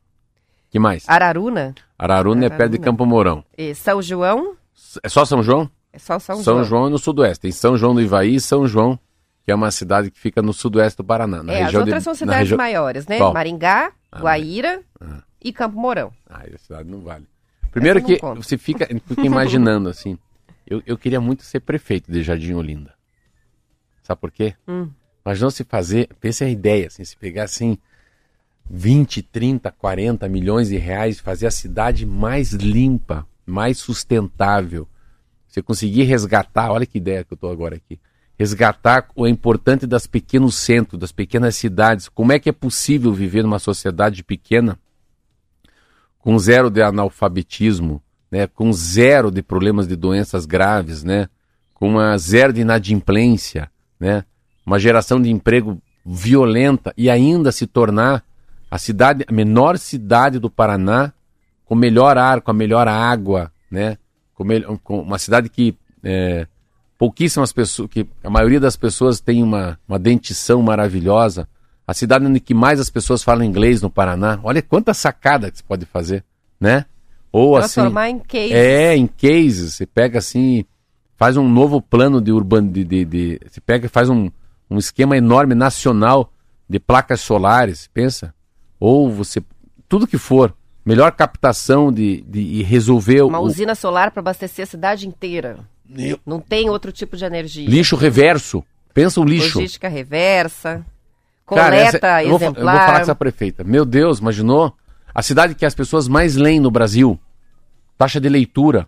[0.72, 1.04] Que mais?
[1.08, 1.76] Araruna?
[2.00, 3.44] Araruna, é perto de Campo Mourão.
[3.58, 4.56] E São João?
[5.04, 5.70] É só São João?
[5.94, 6.64] É só São, São João.
[6.64, 7.42] João é no sudoeste.
[7.42, 8.98] Tem São João do Ivaí e São João,
[9.44, 11.44] que é uma cidade que fica no sudoeste do Paraná.
[11.44, 13.18] Na É, as região outras de, são cidades maiores, né?
[13.18, 13.34] Qual?
[13.34, 15.22] Maringá, Ah, Guaíra Ah.
[15.44, 16.12] e Campo Mourão.
[16.30, 17.28] Ah, essa cidade não vale.
[17.72, 18.42] Primeiro não que conta.
[18.42, 20.18] você fica, fica imaginando assim.
[20.66, 22.94] Eu, eu queria muito ser prefeito de Jardim Olinda.
[24.04, 24.56] Sabe por quê?
[24.68, 24.90] Hum.
[25.26, 27.78] Imagina se fazer, pense a ideia, assim, se pegar assim
[28.74, 34.88] 20, 30, 40 milhões de reais, fazer a cidade mais limpa, mais sustentável.
[35.46, 38.00] Você conseguir resgatar, olha que ideia que eu estou agora aqui.
[38.40, 42.08] Resgatar o importante das pequenos centros, das pequenas cidades.
[42.08, 44.80] Como é que é possível viver numa sociedade pequena
[46.18, 48.02] com zero de analfabetismo,
[48.32, 51.28] né, com zero de problemas de doenças graves, né,
[51.74, 53.70] com uma zero de inadimplência,
[54.00, 54.24] né,
[54.66, 58.24] uma geração de emprego violenta e ainda se tornar
[58.72, 61.12] a cidade, a menor cidade do Paraná
[61.66, 63.98] com melhor ar, com a melhor água, né,
[64.34, 64.46] com,
[64.82, 66.48] com uma cidade que é,
[66.98, 71.48] pouquíssimas pessoas, que a maioria das pessoas tem uma, uma dentição maravilhosa,
[71.86, 74.40] a cidade em que mais as pessoas falam inglês no Paraná.
[74.44, 76.24] Olha quanta sacada que você pode fazer,
[76.60, 76.86] né?
[77.32, 78.54] Ou assim, Transformar em case.
[78.54, 80.64] é, em cases, você pega assim,
[81.18, 84.30] faz um novo plano de urbano, de, de, de- você pega e faz um,
[84.70, 86.32] um esquema enorme nacional
[86.70, 88.34] de placas solares, pensa?
[88.82, 89.44] Ou você,
[89.88, 90.52] tudo que for,
[90.84, 95.60] melhor captação de, de e resolver Uma o usina solar para abastecer a cidade inteira.
[96.26, 97.70] Não tem outro tipo de energia.
[97.70, 98.64] lixo reverso.
[98.92, 99.60] Pensa o lixo.
[99.60, 100.84] Logística reversa.
[101.46, 102.76] Cara, Coleta essa- eu, vou, eu exemplar.
[102.76, 103.64] vou falar com essa prefeita.
[103.64, 104.74] Meu Deus, imaginou?
[105.14, 107.20] A cidade que as pessoas mais leem no Brasil.
[108.00, 108.88] Taxa de leitura.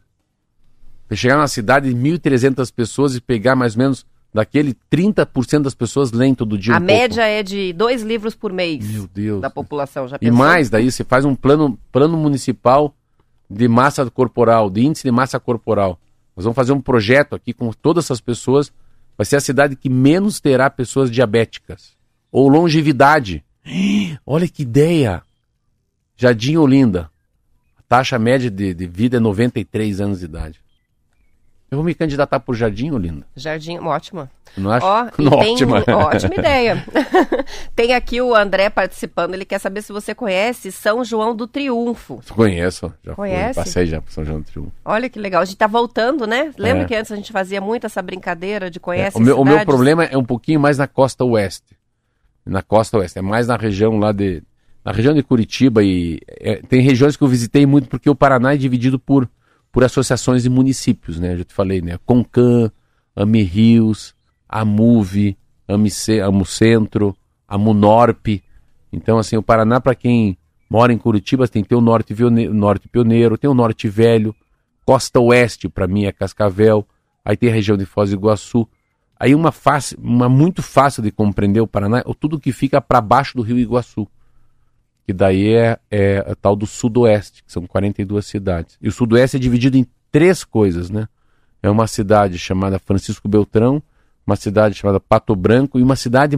[1.08, 5.76] Você chegar numa cidade de 1.300 pessoas e pegar mais ou menos daquele 30% das
[5.76, 9.42] pessoas leem todo dia A um média é de dois livros por mês Meu Deus.
[9.42, 10.08] da população.
[10.08, 10.38] Já E pensou?
[10.38, 12.94] mais, daí você faz um plano, plano municipal
[13.50, 16.00] de massa corporal, de índice de massa corporal.
[16.36, 18.74] Nós vamos fazer um projeto aqui com todas essas pessoas.
[19.16, 21.92] Vai ser a cidade que menos terá pessoas diabéticas.
[22.32, 23.44] Ou longevidade.
[24.26, 25.22] Olha que ideia!
[26.18, 27.12] Jardim Olinda.
[27.78, 30.60] A taxa média de, de vida é 93 anos de idade.
[31.74, 33.26] Eu vou me candidatar por Jardim Olinda.
[33.36, 34.30] Jardim, ótima.
[34.56, 34.86] Não acho?
[34.86, 35.84] Ó, tem- Ótima.
[35.88, 36.86] ótima ideia.
[37.76, 42.22] tem aqui o André participando, ele quer saber se você conhece São João do Triunfo.
[42.30, 42.94] Conheço.
[43.04, 43.56] Já fui, Conhece?
[43.60, 44.72] passei já por São João do Triunfo.
[44.86, 45.42] Olha que legal.
[45.42, 46.52] A gente tá voltando, né?
[46.60, 46.86] Lembra É.
[46.86, 49.66] que antes a gente fazia muito essa brincadeira de É, conhece o, meu, o meu
[49.66, 51.76] problema é um pouquinho mais na costa oeste.
[52.46, 53.18] Na costa oeste.
[53.18, 54.44] É mais na região lá de.
[54.86, 56.20] Na região de Curitiba e.
[56.28, 59.28] é, tem regiões que eu visitei muito porque o Paraná é dividido por,
[59.74, 61.36] por associações de municípios, né?
[61.36, 61.98] Já te falei, né?
[62.06, 62.72] Concan,
[63.16, 64.14] Ami Rios,
[64.48, 65.36] Amuve,
[65.68, 67.18] Amice- Amucentro,
[67.48, 68.44] Amunorpe.
[68.92, 70.38] Então, assim, o Paraná, para quem
[70.70, 72.14] mora em Curitiba, tem que ter o norte,
[72.52, 74.36] norte pioneiro, tem o norte velho,
[74.86, 76.86] costa oeste, para mim, é Cascavel,
[77.26, 78.70] aí tem a região de Foz do Iguaçu.
[79.20, 83.02] Aí uma, fácil, uma muito fácil de compreender o Paraná, é tudo que fica para
[83.02, 84.08] baixo do Rio Iguaçu.
[85.06, 88.78] Que daí é, é a tal do Sudoeste, que são 42 cidades.
[88.82, 91.08] E o Sudoeste é dividido em três coisas, né?
[91.62, 93.82] É uma cidade chamada Francisco Beltrão,
[94.26, 96.38] uma cidade chamada Pato Branco e uma cidade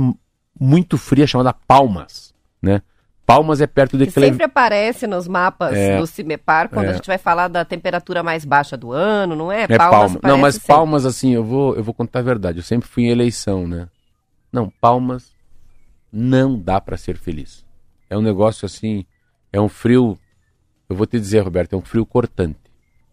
[0.59, 2.82] muito fria chamada Palmas, né?
[3.26, 4.32] Palmas é perto de Que Cleve...
[4.34, 5.97] sempre aparece nos mapas É.
[5.97, 6.89] do Cimepar quando É.
[6.89, 9.63] a gente vai falar da temperatura mais baixa do ano, não é?
[9.63, 10.09] É palma.
[10.09, 10.68] Não, aparece mas sempre.
[10.68, 12.59] palmas, assim, eu vou, eu vou contar a verdade.
[12.59, 13.88] Eu sempre fui em eleição, né?
[14.51, 15.32] Não, palmas
[16.13, 17.66] não dá pra ser feliz.
[18.10, 19.06] É um negócio assim,
[19.51, 20.18] é um frio.
[20.89, 22.60] Eu vou te dizer, Roberto, é um frio cortante.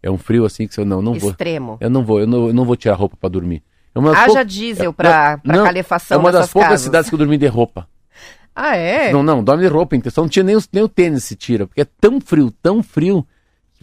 [0.03, 1.30] É um frio assim que você não, não vou.
[1.30, 1.76] Extremo.
[1.80, 3.62] Eu não vou, eu não, eu não vou tirar roupa pra dormir.
[3.95, 6.84] É uma Haja pou- diesel pra, pra Não, calefação É uma das poucas casas.
[6.84, 7.86] cidades que eu dormi de roupa.
[8.55, 9.12] Ah, é?
[9.12, 11.66] Não, não, dorme de roupa, então não tinha nem, os- nem o tênis se tira,
[11.66, 13.26] porque é tão frio, tão frio,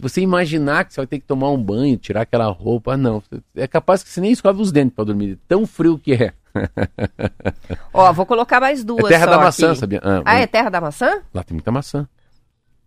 [0.00, 3.22] Você imaginar que você vai ter que tomar um banho, tirar aquela roupa, não.
[3.54, 6.32] É capaz que você nem escove os dentes para dormir, tão frio que é.
[7.92, 9.78] Ó, vou colocar mais duas É terra da maçã, aqui.
[9.80, 10.00] sabia?
[10.24, 11.20] Ah, é terra da maçã?
[11.32, 12.08] Lá tem muita maçã.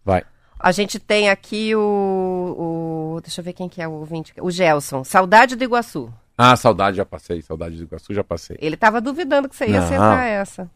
[0.04, 0.24] Vai.
[0.60, 4.34] A gente tem aqui o, o- Deixa eu ver quem que é o ouvinte.
[4.42, 5.04] O Gelson.
[5.04, 6.12] Saudade do Iguaçu.
[6.38, 8.58] Ah, saudade já passei, saudade do Iguaçu já passei.
[8.60, 9.86] Ele tava duvidando que você ia Não.
[9.86, 10.70] acertar essa.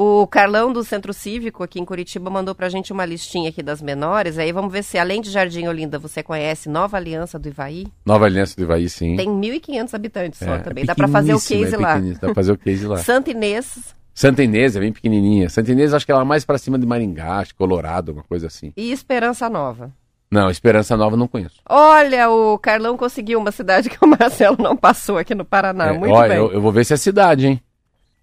[0.00, 3.82] O Carlão do Centro Cívico aqui em Curitiba mandou pra gente uma listinha aqui das
[3.82, 4.38] menores.
[4.38, 7.84] Aí vamos ver se além de Jardim Olinda você conhece Nova Aliança do Ivaí.
[8.06, 9.16] Nova Aliança do Ivaí, sim.
[9.16, 10.84] Tem 1.500 habitantes só É, também.
[10.84, 12.14] é Dá pra fazer o pequeníssima, case é lá.
[12.20, 12.98] Dá pra fazer o case lá.
[13.02, 15.48] Santa Inês Santa Inês é bem pequenininha.
[15.48, 18.46] Santa Inês acho que ela é mais pra cima de Maringá, acho Colorado, uma coisa
[18.46, 18.72] assim.
[18.76, 19.90] e Esperança Nova.
[20.30, 21.56] Não, Esperança Nova eu não conheço.
[21.68, 25.86] Olha, o Carlão conseguiu uma cidade que o Marcelo não passou aqui no Paraná.
[25.88, 26.38] É, Muito olha, bem.
[26.38, 27.60] Eu, eu vou ver se é cidade, hein?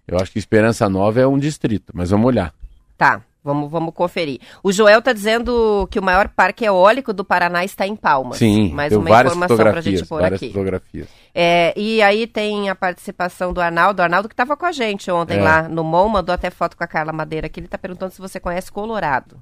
[0.06, 2.52] Eu acho que Esperança Nova é um distrito, mas vamos olhar.
[2.96, 4.40] Tá, vamos, vamos conferir.
[4.62, 8.38] O Joel tá dizendo que o maior parque eólico do Paraná está em Palmas.
[8.38, 10.52] Sim, Mais tem uma várias informação pra fotografias, gente pôr várias aqui.
[10.52, 11.08] fotografias.
[11.34, 15.10] É, e aí tem a participação do Arnaldo, o Arnaldo que estava com a gente
[15.10, 15.42] ontem É.
[15.42, 18.20] lá no MON, mandou até foto com a Carla Madeira aqui, ele tá perguntando se
[18.20, 19.36] você conhece Colorado,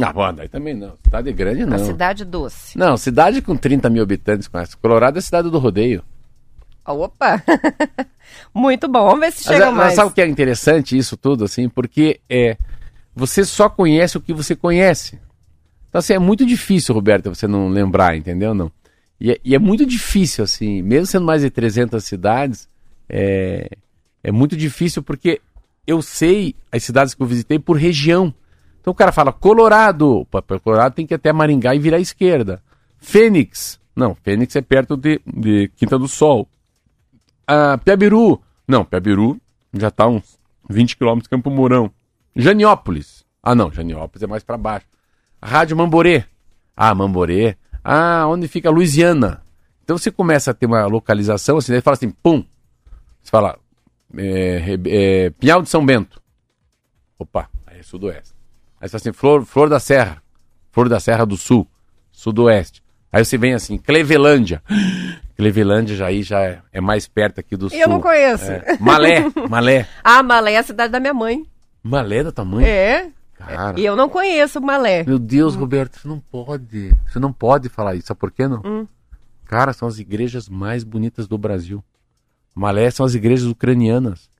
[0.00, 0.94] Ah, bom, daí também não.
[1.04, 1.78] Cidade grande a não.
[1.78, 2.78] cidade doce.
[2.78, 4.76] Não, cidade com 30 mil habitantes conhece.
[4.76, 6.02] Colorado é a cidade do rodeio.
[6.86, 7.42] Opa!
[8.54, 9.94] Muito bom, vamos ver se Mas, chegam mas mais.
[9.94, 11.68] sabe o que é interessante isso tudo, assim?
[11.68, 12.56] Porque é,
[13.14, 15.18] você só conhece o que você conhece.
[15.88, 18.54] Então, assim, é muito difícil, Roberto, você não lembrar, entendeu?
[18.54, 18.70] Não.
[19.20, 22.68] E é, e é muito difícil, assim, mesmo sendo mais de 300 cidades,
[23.08, 23.68] é,
[24.22, 25.40] é muito difícil porque
[25.86, 28.34] eu sei as cidades que eu visitei por região.
[28.80, 31.98] Então o cara fala Colorado, Pô, pra Colorado tem que ir até Maringá e virar
[31.98, 32.62] à esquerda.
[32.98, 36.48] Fênix, não, Fênix é perto de, de Quinta do Sol.
[37.46, 39.40] Ah, Piabiru, não, Piabiru
[39.72, 40.38] já tá uns
[40.68, 41.90] 20 quilômetros Campo Mourão.
[42.34, 44.86] Janiópolis, ah não, Janiópolis é mais para baixo.
[45.42, 46.24] Rádio Mamborê,
[46.76, 49.42] ah, Mamborê, ah, onde fica Louisiana.
[49.82, 52.44] Então você começa a ter uma localização, assim, daí fala assim, pum,
[53.22, 53.58] você fala
[54.16, 56.22] é, é, Pinhal de São Bento.
[57.18, 58.34] Opa, aí é sudoeste.
[58.80, 60.22] Aí você fala assim, Flor, Flor da Serra,
[60.70, 61.66] Flor da Serra do Sul,
[62.10, 62.82] sudoeste.
[63.12, 64.62] Aí você vem assim, Clevelândia.
[65.36, 67.78] Clevelândia já aí já é, é mais perto aqui do sul.
[67.78, 68.50] Eu não conheço.
[68.50, 68.76] É.
[68.78, 69.86] Malé, Malé.
[70.04, 71.44] Ah, Malé é a cidade da minha mãe.
[71.82, 72.66] Malé do tamanho?
[72.66, 73.10] É.
[73.34, 73.78] Cara.
[73.78, 75.04] E eu não conheço Malé.
[75.04, 76.94] Meu Deus, Roberto, você não pode.
[77.08, 78.06] Você não pode falar isso.
[78.06, 78.62] Sabe por quê, não?
[78.64, 78.86] Hum.
[79.44, 81.82] Cara, são as igrejas mais bonitas do Brasil.
[82.54, 84.30] Malé são as igrejas ucranianas.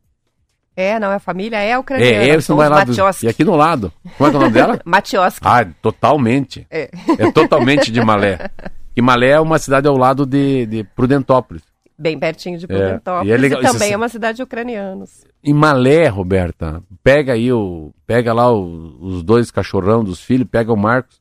[0.74, 2.24] É, não, é família, é ucraniana.
[2.24, 2.84] É, é, você não vai lá.
[2.84, 2.92] Do...
[3.22, 3.92] E aqui no lado.
[4.16, 4.80] Como é é o nome dela?
[4.86, 5.46] Matioski.
[5.46, 6.66] Ah, totalmente.
[6.70, 6.90] É.
[7.18, 8.50] É totalmente de Malé.
[8.96, 11.62] E Malé é uma cidade ao lado de, de Prudentópolis.
[11.98, 13.28] Bem pertinho de É, Prudentópolis.
[13.28, 15.24] e é legal- e também isso- é uma cidade de ucranianos.
[15.42, 17.92] Em Malé, Roberta, pega aí o.
[18.06, 21.20] Pega lá o- os dois cachorrão dos filhos, pega o Marcos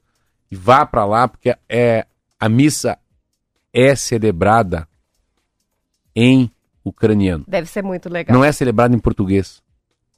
[0.52, 2.06] e vá pra lá, porque é,
[2.40, 2.98] a missa
[3.74, 4.88] é celebrada
[6.16, 6.52] em
[6.84, 7.46] ucraniano.
[7.48, 8.36] Deve ser muito legal.
[8.36, 9.62] Não é celebrada em português.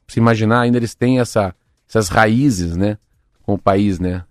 [0.06, 1.54] Pra se imaginar, ainda eles têm essa,
[1.88, 2.97] essas raízes, né?
[3.43, 4.24] Com o país, né?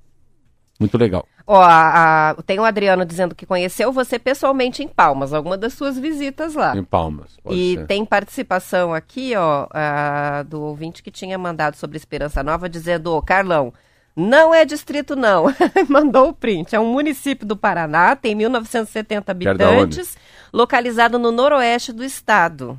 [0.80, 1.26] Muito legal.
[1.46, 5.72] Ó, a- a- tem o Adriano dizendo que conheceu você pessoalmente em Palmas, alguma das
[5.74, 6.76] suas visitas lá.
[6.76, 7.36] Em Palmas.
[7.42, 7.86] pode E ser.
[7.86, 13.20] tem participação aqui, ó, a- do ouvinte que tinha mandado sobre Esperança Nova, dizendo, ô,
[13.20, 13.72] Carlão,
[14.14, 15.46] não é distrito não,
[15.88, 19.80] mandou o print, é um município do Paraná, tem 1970 Perto da onde?
[19.82, 20.16] habitantes,
[20.52, 22.78] localizado no noroeste do estado.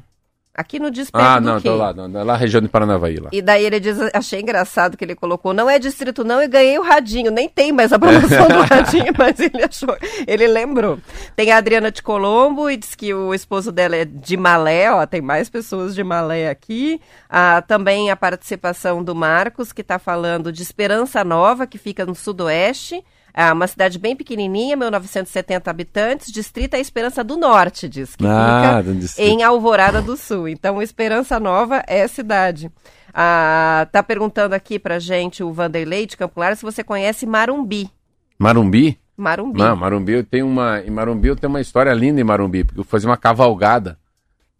[0.56, 3.30] Aqui no diz perto Ah, não, tô lá, não, lá na região de Paranavaí lá.
[3.32, 6.78] E daí ele diz, achei engraçado que ele colocou, não é distrito não, e ganhei
[6.78, 7.32] o radinho.
[7.32, 9.98] Nem tem mais a promoção do radinho, mas ele achou,
[10.28, 11.00] ele lembrou.
[11.36, 15.06] Tem a Adriana de Colombo e diz que o esposo dela é de Malé, ó,
[15.08, 17.02] tem mais pessoas de Malé aqui.
[17.28, 22.14] Ah, também a participação do Marcos, que está falando de Esperança Nova, que fica no
[22.14, 23.04] sudoeste.
[23.34, 28.84] É uma cidade bem pequenininha, 1970 habitantes, distrito é Esperança do Norte, diz que Ah,
[28.84, 30.48] fica em Alvorada do Sul.
[30.48, 32.72] Então, Esperança Nova é cidade.
[33.12, 37.90] Ah, tá perguntando aqui pra gente o Vanderlei de Campo Largo se você conhece Marumbi.
[38.38, 39.00] Marumbi?
[39.18, 39.60] Marumbi.
[39.60, 40.82] Não, Marumbi eu tenho uma.
[40.82, 43.98] Em Marumbi eu tenho uma história linda em Marumbi, porque eu fazia uma cavalgada.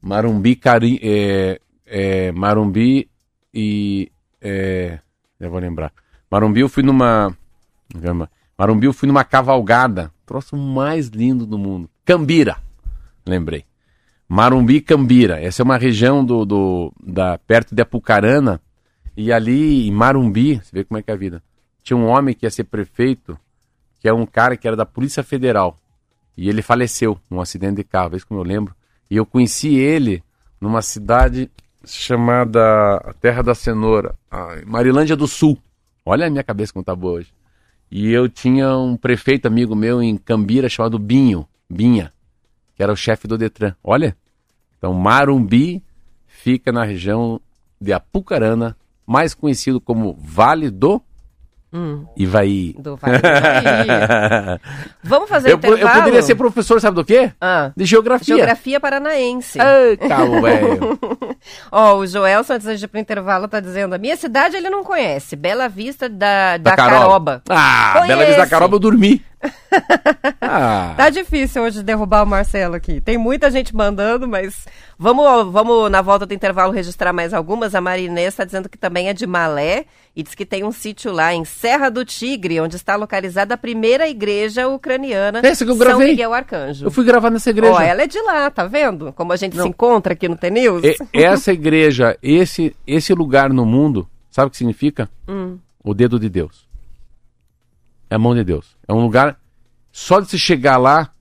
[0.02, 3.10] Marumbi, Cari, é, é, Marumbi
[3.54, 4.12] e.
[4.42, 5.00] É,
[5.40, 5.92] eu vou lembrar.
[6.30, 7.36] Marumbi eu fui numa.
[8.58, 10.12] Marumbi eu fui numa cavalgada.
[10.26, 11.90] Troço mais lindo do mundo.
[12.06, 12.58] Cambira.
[13.26, 13.66] Lembrei.
[14.28, 15.42] Marumbi Cambira.
[15.42, 18.62] Essa é uma região do, do, da, perto de Apucarana.
[19.16, 21.44] E ali em Marumbi, você vê como é que é a vida.
[21.84, 23.38] Tinha um homem que ia ser prefeito
[24.04, 25.80] que é um cara que era da Polícia Federal.
[26.36, 28.76] E ele faleceu num acidente de carro, é isso que eu lembro.
[29.10, 30.22] E eu conheci ele
[30.60, 31.50] numa cidade
[31.86, 34.14] chamada Terra da Cenoura,
[34.66, 35.58] Marilândia do Sul.
[36.06, 37.34] Olha a minha cabeça como tá boa hoje.
[37.92, 42.12] E eu tinha um prefeito amigo meu em Cambira chamado Binho, Binha,
[42.76, 43.76] que era o chefe do Detran.
[43.84, 44.18] Olha,
[44.78, 45.84] então Marumbi
[46.26, 47.40] fica na região
[47.80, 48.76] de Apucarana,
[49.06, 51.02] mais conhecido como Vale do
[51.74, 52.76] Hum, Ivaí.
[52.78, 54.60] do Vale do Ivaí.
[55.04, 56.00] Vamos fazer Eu, po- eu intervalo?
[56.02, 57.32] poderia ser professor, sabe do quê?
[57.42, 58.36] Ah, De geografia.
[58.36, 59.60] geografia paranaense.
[59.60, 61.00] Ai, cabo, velho.
[61.72, 64.84] Ó, o Joelson, antes de ir pro intervalo, tá dizendo: a minha cidade ele não
[64.84, 65.36] conhece.
[65.36, 67.42] Bela Vista da, da, Caroba.
[67.50, 68.08] Ah, Conhece.
[68.08, 69.22] Bela Vista da Caroba eu dormi.
[70.42, 73.02] ah, Tá difícil hoje derrubar o Marcelo aqui.
[73.02, 74.66] Tem muita gente mandando, mas
[74.98, 77.76] vamos, vamos na volta do intervalo registrar mais algumas.
[77.76, 79.86] A Marinês está dizendo que também é de Malé
[80.16, 83.58] e diz que tem um sítio lá em Serra do Tigre, onde está localizada a
[83.58, 86.10] primeira igreja ucraniana Essa que eu São gravei.
[86.10, 86.86] Miguel Arcanjo.
[86.86, 87.74] eu fui gravar nessa igreja.
[87.74, 89.12] Ó, ela é de lá, tá vendo?
[89.14, 89.64] Como a gente Não.
[89.64, 90.84] se encontra aqui no T-News.
[90.84, 95.10] E- essa igreja, esse, esse lugar no mundo, sabe o que significa?
[95.28, 95.58] Hum.
[95.84, 96.68] O dedo de Deus.
[98.14, 98.78] É a mão de Deus.
[98.88, 99.40] É um lugar,
[99.92, 101.12] só de se chegar lá,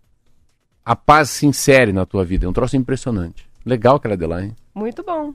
[0.84, 2.44] a paz se insere na tua vida.
[2.44, 3.48] É um troço impressionante.
[3.64, 4.54] Legal aquela de lá, hein?
[4.74, 5.32] Muito bom.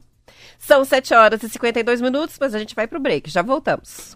[0.59, 3.27] São 7 horas e 52 minutos, mas a gente vai pro break.
[3.31, 4.15] Já voltamos.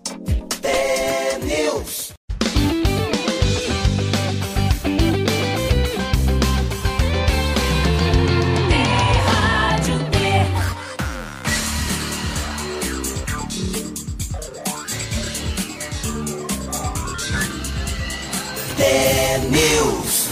[18.82, 19.52] News.
[19.52, 20.32] News.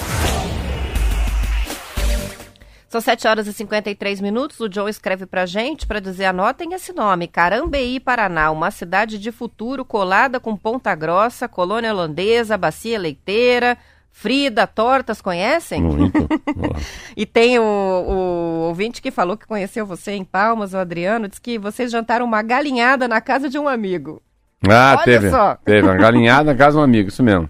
[2.89, 4.59] São 7 horas e 53 minutos.
[4.59, 9.31] O Joe escreve pra gente para dizer: anotem esse nome, Carambeí, Paraná, uma cidade de
[9.31, 13.77] futuro colada com Ponta Grossa, colônia holandesa, bacia leiteira.
[14.11, 15.81] Frida, tortas, conhecem?
[15.81, 16.27] Muito.
[17.15, 21.41] E tem o, o ouvinte que falou que conheceu você em Palmas, o Adriano, disse
[21.41, 24.21] que vocês jantaram uma galinhada na casa de um amigo.
[24.67, 25.29] Ah, Olha teve.
[25.29, 25.55] só.
[25.63, 27.49] Teve uma galinhada na casa de um amigo, isso mesmo.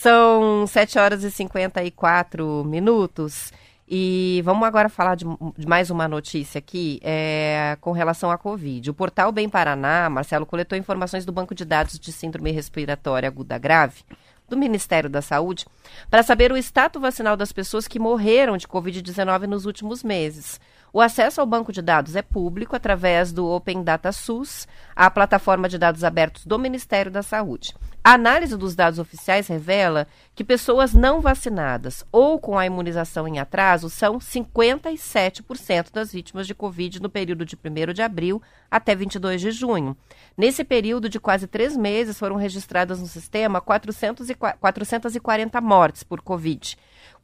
[0.00, 3.52] São 7 horas e 54 minutos.
[3.88, 5.24] E vamos agora falar de,
[5.56, 8.90] de mais uma notícia aqui é, com relação à Covid.
[8.90, 13.58] O portal Bem Paraná, Marcelo, coletou informações do Banco de Dados de Síndrome Respiratória Aguda
[13.58, 14.04] Grave
[14.48, 15.66] do Ministério da Saúde
[16.08, 20.60] para saber o status vacinal das pessoas que morreram de Covid-19 nos últimos meses.
[20.92, 24.66] O acesso ao banco de dados é público através do Open Data SUS,
[24.96, 27.74] a plataforma de dados abertos do Ministério da Saúde.
[28.02, 33.38] A análise dos dados oficiais revela que pessoas não vacinadas ou com a imunização em
[33.38, 39.40] atraso são 57% das vítimas de Covid no período de 1 de abril até 22
[39.40, 39.96] de junho.
[40.36, 46.02] Nesse período de quase três meses, foram registradas no sistema 400 e qua- 440 mortes
[46.02, 46.76] por Covid.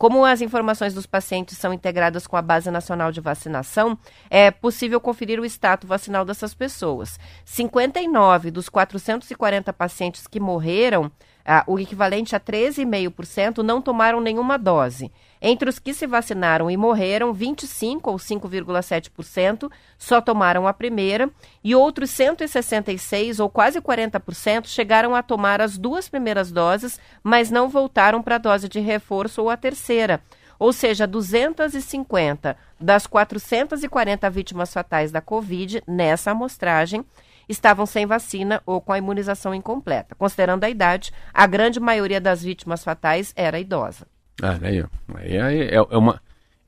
[0.05, 3.98] Como as informações dos pacientes são integradas com a Base Nacional de Vacinação,
[4.28, 7.18] é possível conferir o status vacinal dessas pessoas.
[7.42, 11.11] 59 dos 440 pacientes que morreram,
[11.45, 15.12] ah, o equivalente a 13,5%, não tomaram nenhuma dose.
[15.42, 21.28] Entre os que se vacinaram e morreram, 25 ou 5,7% só tomaram a primeira
[21.62, 27.68] e outros 166 ou quase 40% chegaram a tomar as duas primeiras doses, mas não
[27.68, 30.22] voltaram para a dose de reforço ou a terceira.
[30.59, 37.05] Ou seja, 250 das 440 vítimas fatais da Covid nessa amostragem
[37.49, 40.14] estavam sem vacina ou com a imunização incompleta.
[40.14, 44.07] Considerando a idade, a grande maioria das vítimas fatais era idosa.
[44.42, 44.84] Ah, aí.
[45.14, 46.20] Aí, é, é uma,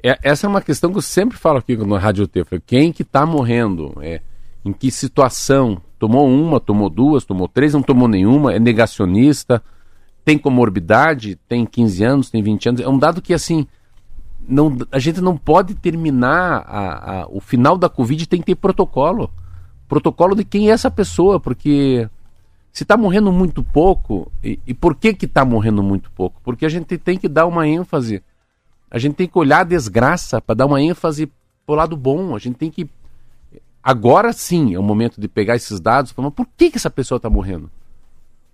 [0.03, 2.45] é- essa é uma questão que eu sempre falo aqui no Rádio T.
[2.64, 3.95] Quem que está morrendo?
[4.01, 4.20] É,
[4.64, 5.81] em que situação?
[5.99, 9.62] Tomou uma, tomou duas, tomou três, não tomou nenhuma, é negacionista,
[10.24, 12.81] tem comorbidade, tem 15 anos, tem 20 anos.
[12.83, 13.66] É um dado que, assim,
[14.47, 18.55] não, a gente não pode terminar a- a- o final da Covid, tem que ter
[18.57, 19.31] protocolo.
[19.89, 22.09] Protocolo de quem é essa pessoa, porque
[22.72, 26.41] se está morrendo muito pouco, e, e por que que está morrendo muito pouco?
[26.45, 28.22] Porque a gente tem que dar uma ênfase.
[28.91, 31.30] A gente tem que olhar a desgraça para dar uma ênfase
[31.64, 32.34] pro lado bom.
[32.34, 32.89] A gente tem que.
[33.82, 36.91] Agora sim é o momento de pegar esses dados e falar, por que, que essa
[36.91, 37.70] pessoa está morrendo?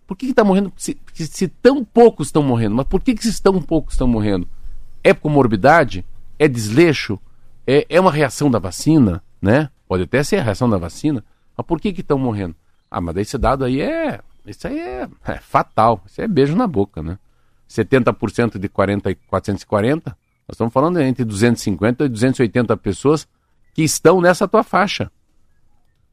[0.06, 0.70] Por que está morrendo?
[0.76, 4.06] Se, se- se tão poucos estão morrendo, mas por que, que esses tão poucos estão
[4.06, 4.46] morrendo?
[5.02, 6.04] É comorbidade?
[6.38, 7.18] É desleixo?
[7.66, 9.22] É, é uma reação da vacina?
[9.40, 9.70] Né?
[9.92, 11.22] Pode até ser a reação da vacina,
[11.54, 12.56] mas por que que estão morrendo?
[12.90, 14.20] Ah, mas esse dado aí é.
[14.46, 16.00] Isso aí é, é fatal.
[16.06, 17.18] Isso é beijo na boca, né?
[17.68, 23.28] 70% de 40 e 440, nós estamos falando entre 250 e 280 pessoas
[23.74, 25.12] que estão nessa tua faixa.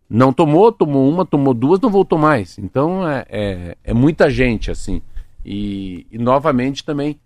[0.09, 2.57] Não tomou, tomou uma, tomou duas, não voltou mais.
[2.57, 5.01] Então é, é, é muita gente assim.
[5.45, 7.17] E, e, novamente também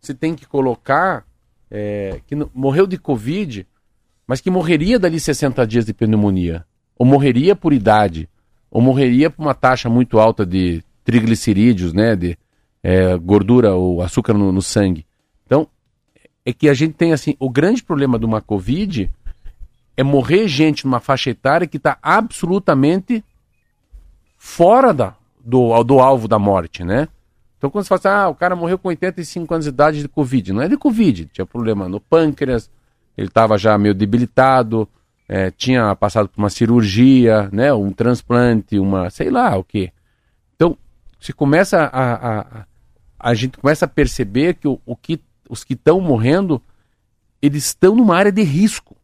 [0.00, 1.26] se tem que colocar
[1.70, 3.66] é, que no- morreu de Covid,
[4.30, 6.64] mas que morreria dali 60 dias de pneumonia.
[6.96, 8.28] Ou morreria por idade,
[8.70, 12.14] ou morreria por uma taxa muito alta de triglicerídeos, né?
[12.14, 12.38] De
[12.80, 15.04] é, gordura ou açúcar no, no sangue.
[15.44, 15.66] Então,
[16.46, 19.10] é que a gente tem assim, o grande problema de uma Covid
[19.96, 23.24] é morrer gente numa faixa etária que está absolutamente
[24.38, 27.08] fora da, do, do alvo da morte, né?
[27.58, 30.08] Então quando você fala assim, ah, o cara morreu com 85 anos de idade de
[30.08, 32.70] Covid, não é de Covid, tinha problema no pâncreas,
[33.16, 34.88] ele estava já meio debilitado,
[35.28, 39.92] é, tinha passado por uma cirurgia, né, um transplante, uma, sei lá o que.
[40.56, 40.76] Então,
[41.20, 42.66] se começa a, a,
[43.18, 46.60] a, gente começa a perceber que, o, o que os que estão morrendo,
[47.40, 48.96] eles estão numa área de risco.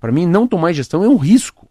[0.00, 1.68] Para mim, não tomar injeção é um risco.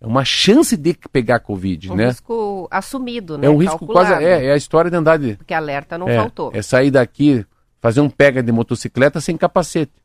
[0.00, 2.08] É uma chance de pegar Covid, um né?
[2.08, 3.46] risco assumido, né?
[3.46, 4.08] É um risco Calculado.
[4.10, 4.24] quase.
[4.24, 5.36] É, é a história de andar de.
[5.36, 6.50] Porque alerta não é, faltou.
[6.54, 7.44] é sair daqui,
[7.80, 10.03] fazer um pega de motocicleta sem capacete.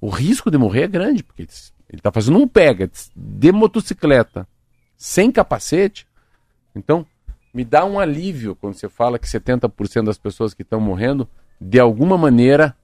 [0.00, 1.48] O risco de morrer é grande, porque ele
[1.92, 4.46] está fazendo um pega de motocicleta
[4.96, 6.06] sem capacete.
[6.74, 7.04] Então,
[7.52, 11.28] me dá um alívio quando você fala que 70% das pessoas que estão morrendo,
[11.60, 12.76] de alguma maneira,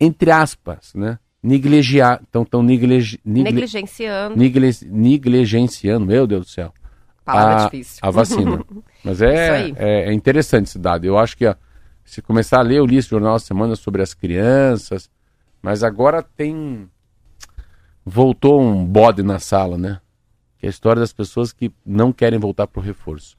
[0.00, 1.18] entre aspas, né?
[1.42, 2.22] Negligear.
[2.22, 4.36] Estão negligi, negle, Negligenciando.
[4.36, 6.72] negle, negligenciando, meu Deus do céu.
[7.24, 7.98] Palavra a, difícil.
[8.02, 8.64] a vacina.
[9.02, 11.04] Mas é, é, é interessante esse dado.
[11.04, 11.54] Eu acho que ó,
[12.04, 15.08] se começar a ler, eu li esse jornal essa semana sobre as crianças,
[15.62, 16.90] mas agora tem.
[18.04, 20.00] Voltou um bode na sala, né?
[20.58, 23.38] Que é a história das pessoas que não querem voltar para o reforço.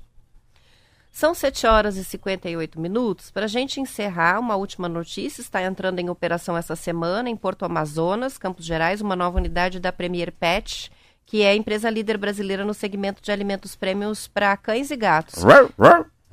[1.12, 3.30] São 7 horas e 58 minutos.
[3.30, 7.66] Para a gente encerrar, uma última notícia: está entrando em operação essa semana em Porto
[7.66, 10.90] Amazonas, Campos Gerais, uma nova unidade da Premier Pet,
[11.26, 15.44] que é a empresa líder brasileira no segmento de alimentos prêmios para cães e gatos.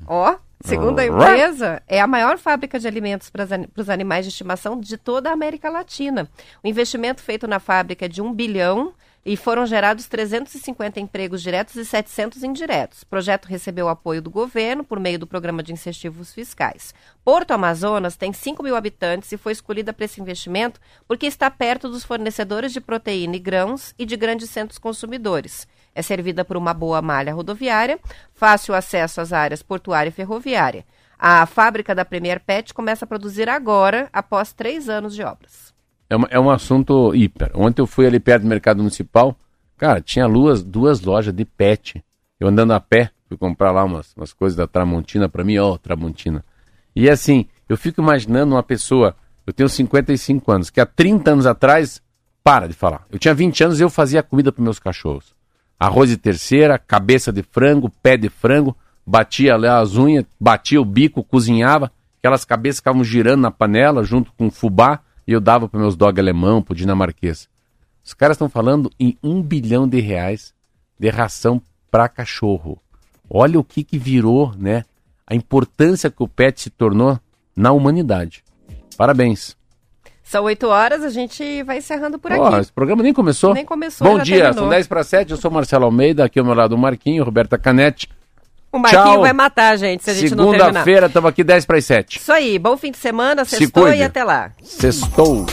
[0.07, 4.79] Ó, segundo a empresa, é a maior fábrica de alimentos para os animais de estimação
[4.79, 6.29] de toda a América Latina.
[6.63, 8.93] O investimento feito na fábrica é de 1 bilhão
[9.25, 13.01] e foram gerados 350 empregos diretos e 700 indiretos.
[13.01, 16.93] O projeto recebeu apoio do governo por meio do programa de incentivos fiscais.
[17.23, 21.89] Porto Amazonas tem 5 mil habitantes e foi escolhida para esse investimento porque está perto
[21.89, 25.67] dos fornecedores de proteína e grãos e de grandes centros consumidores.
[25.93, 27.99] É servida por uma boa malha rodoviária,
[28.33, 30.85] fácil acesso às áreas portuária e ferroviária.
[31.17, 35.73] A fábrica da Premier Pet começa a produzir agora, após três anos de obras.
[36.09, 37.51] É, uma, é um assunto hiper.
[37.53, 39.35] Ontem eu fui ali perto do mercado municipal,
[39.77, 42.03] cara, tinha duas, duas lojas de pet.
[42.39, 45.77] Eu andando a pé, fui comprar lá umas, umas coisas da Tramontina para mim, ó,
[45.77, 46.43] Tramontina.
[46.95, 49.15] E assim, eu fico imaginando uma pessoa,
[49.45, 52.01] eu tenho 55 anos, que há 30 anos atrás,
[52.43, 53.05] para de falar.
[53.11, 55.35] Eu tinha 20 anos e eu fazia comida para meus cachorros.
[55.79, 58.75] Arroz de terceira, cabeça de frango, pé de frango,
[59.05, 64.31] batia lá as unhas, batia o bico, cozinhava, aquelas cabeças ficavam girando na panela junto
[64.33, 67.47] com fubá e eu dava para meus dog alemão, pro dinamarquês.
[68.03, 70.53] Os caras estão falando em um bilhão de reais
[70.99, 72.81] de ração para cachorro.
[73.29, 74.83] Olha o que, que virou, né?
[75.25, 77.19] A importância que o pet se tornou
[77.55, 78.43] na humanidade.
[78.97, 79.58] Parabéns.
[80.29, 82.59] São 8 horas, a gente vai encerrando por Ó, aqui.
[82.59, 83.51] esse programa nem começou.
[83.51, 84.65] Nem começou, Bom dia, terminou.
[84.65, 85.31] são 10 para 7.
[85.31, 88.07] Eu sou Marcelo Almeida, aqui ao meu lado o Marquinho, Roberta Canete.
[88.71, 89.21] O Marquinho Tchau.
[89.21, 90.65] vai matar a gente se a gente não terminar.
[90.65, 92.19] Segunda-feira, estamos aqui 10 para 7.
[92.19, 93.97] Isso aí, bom fim de semana, Se sextou cuide.
[93.97, 94.51] e até lá.
[94.61, 95.47] Sextou.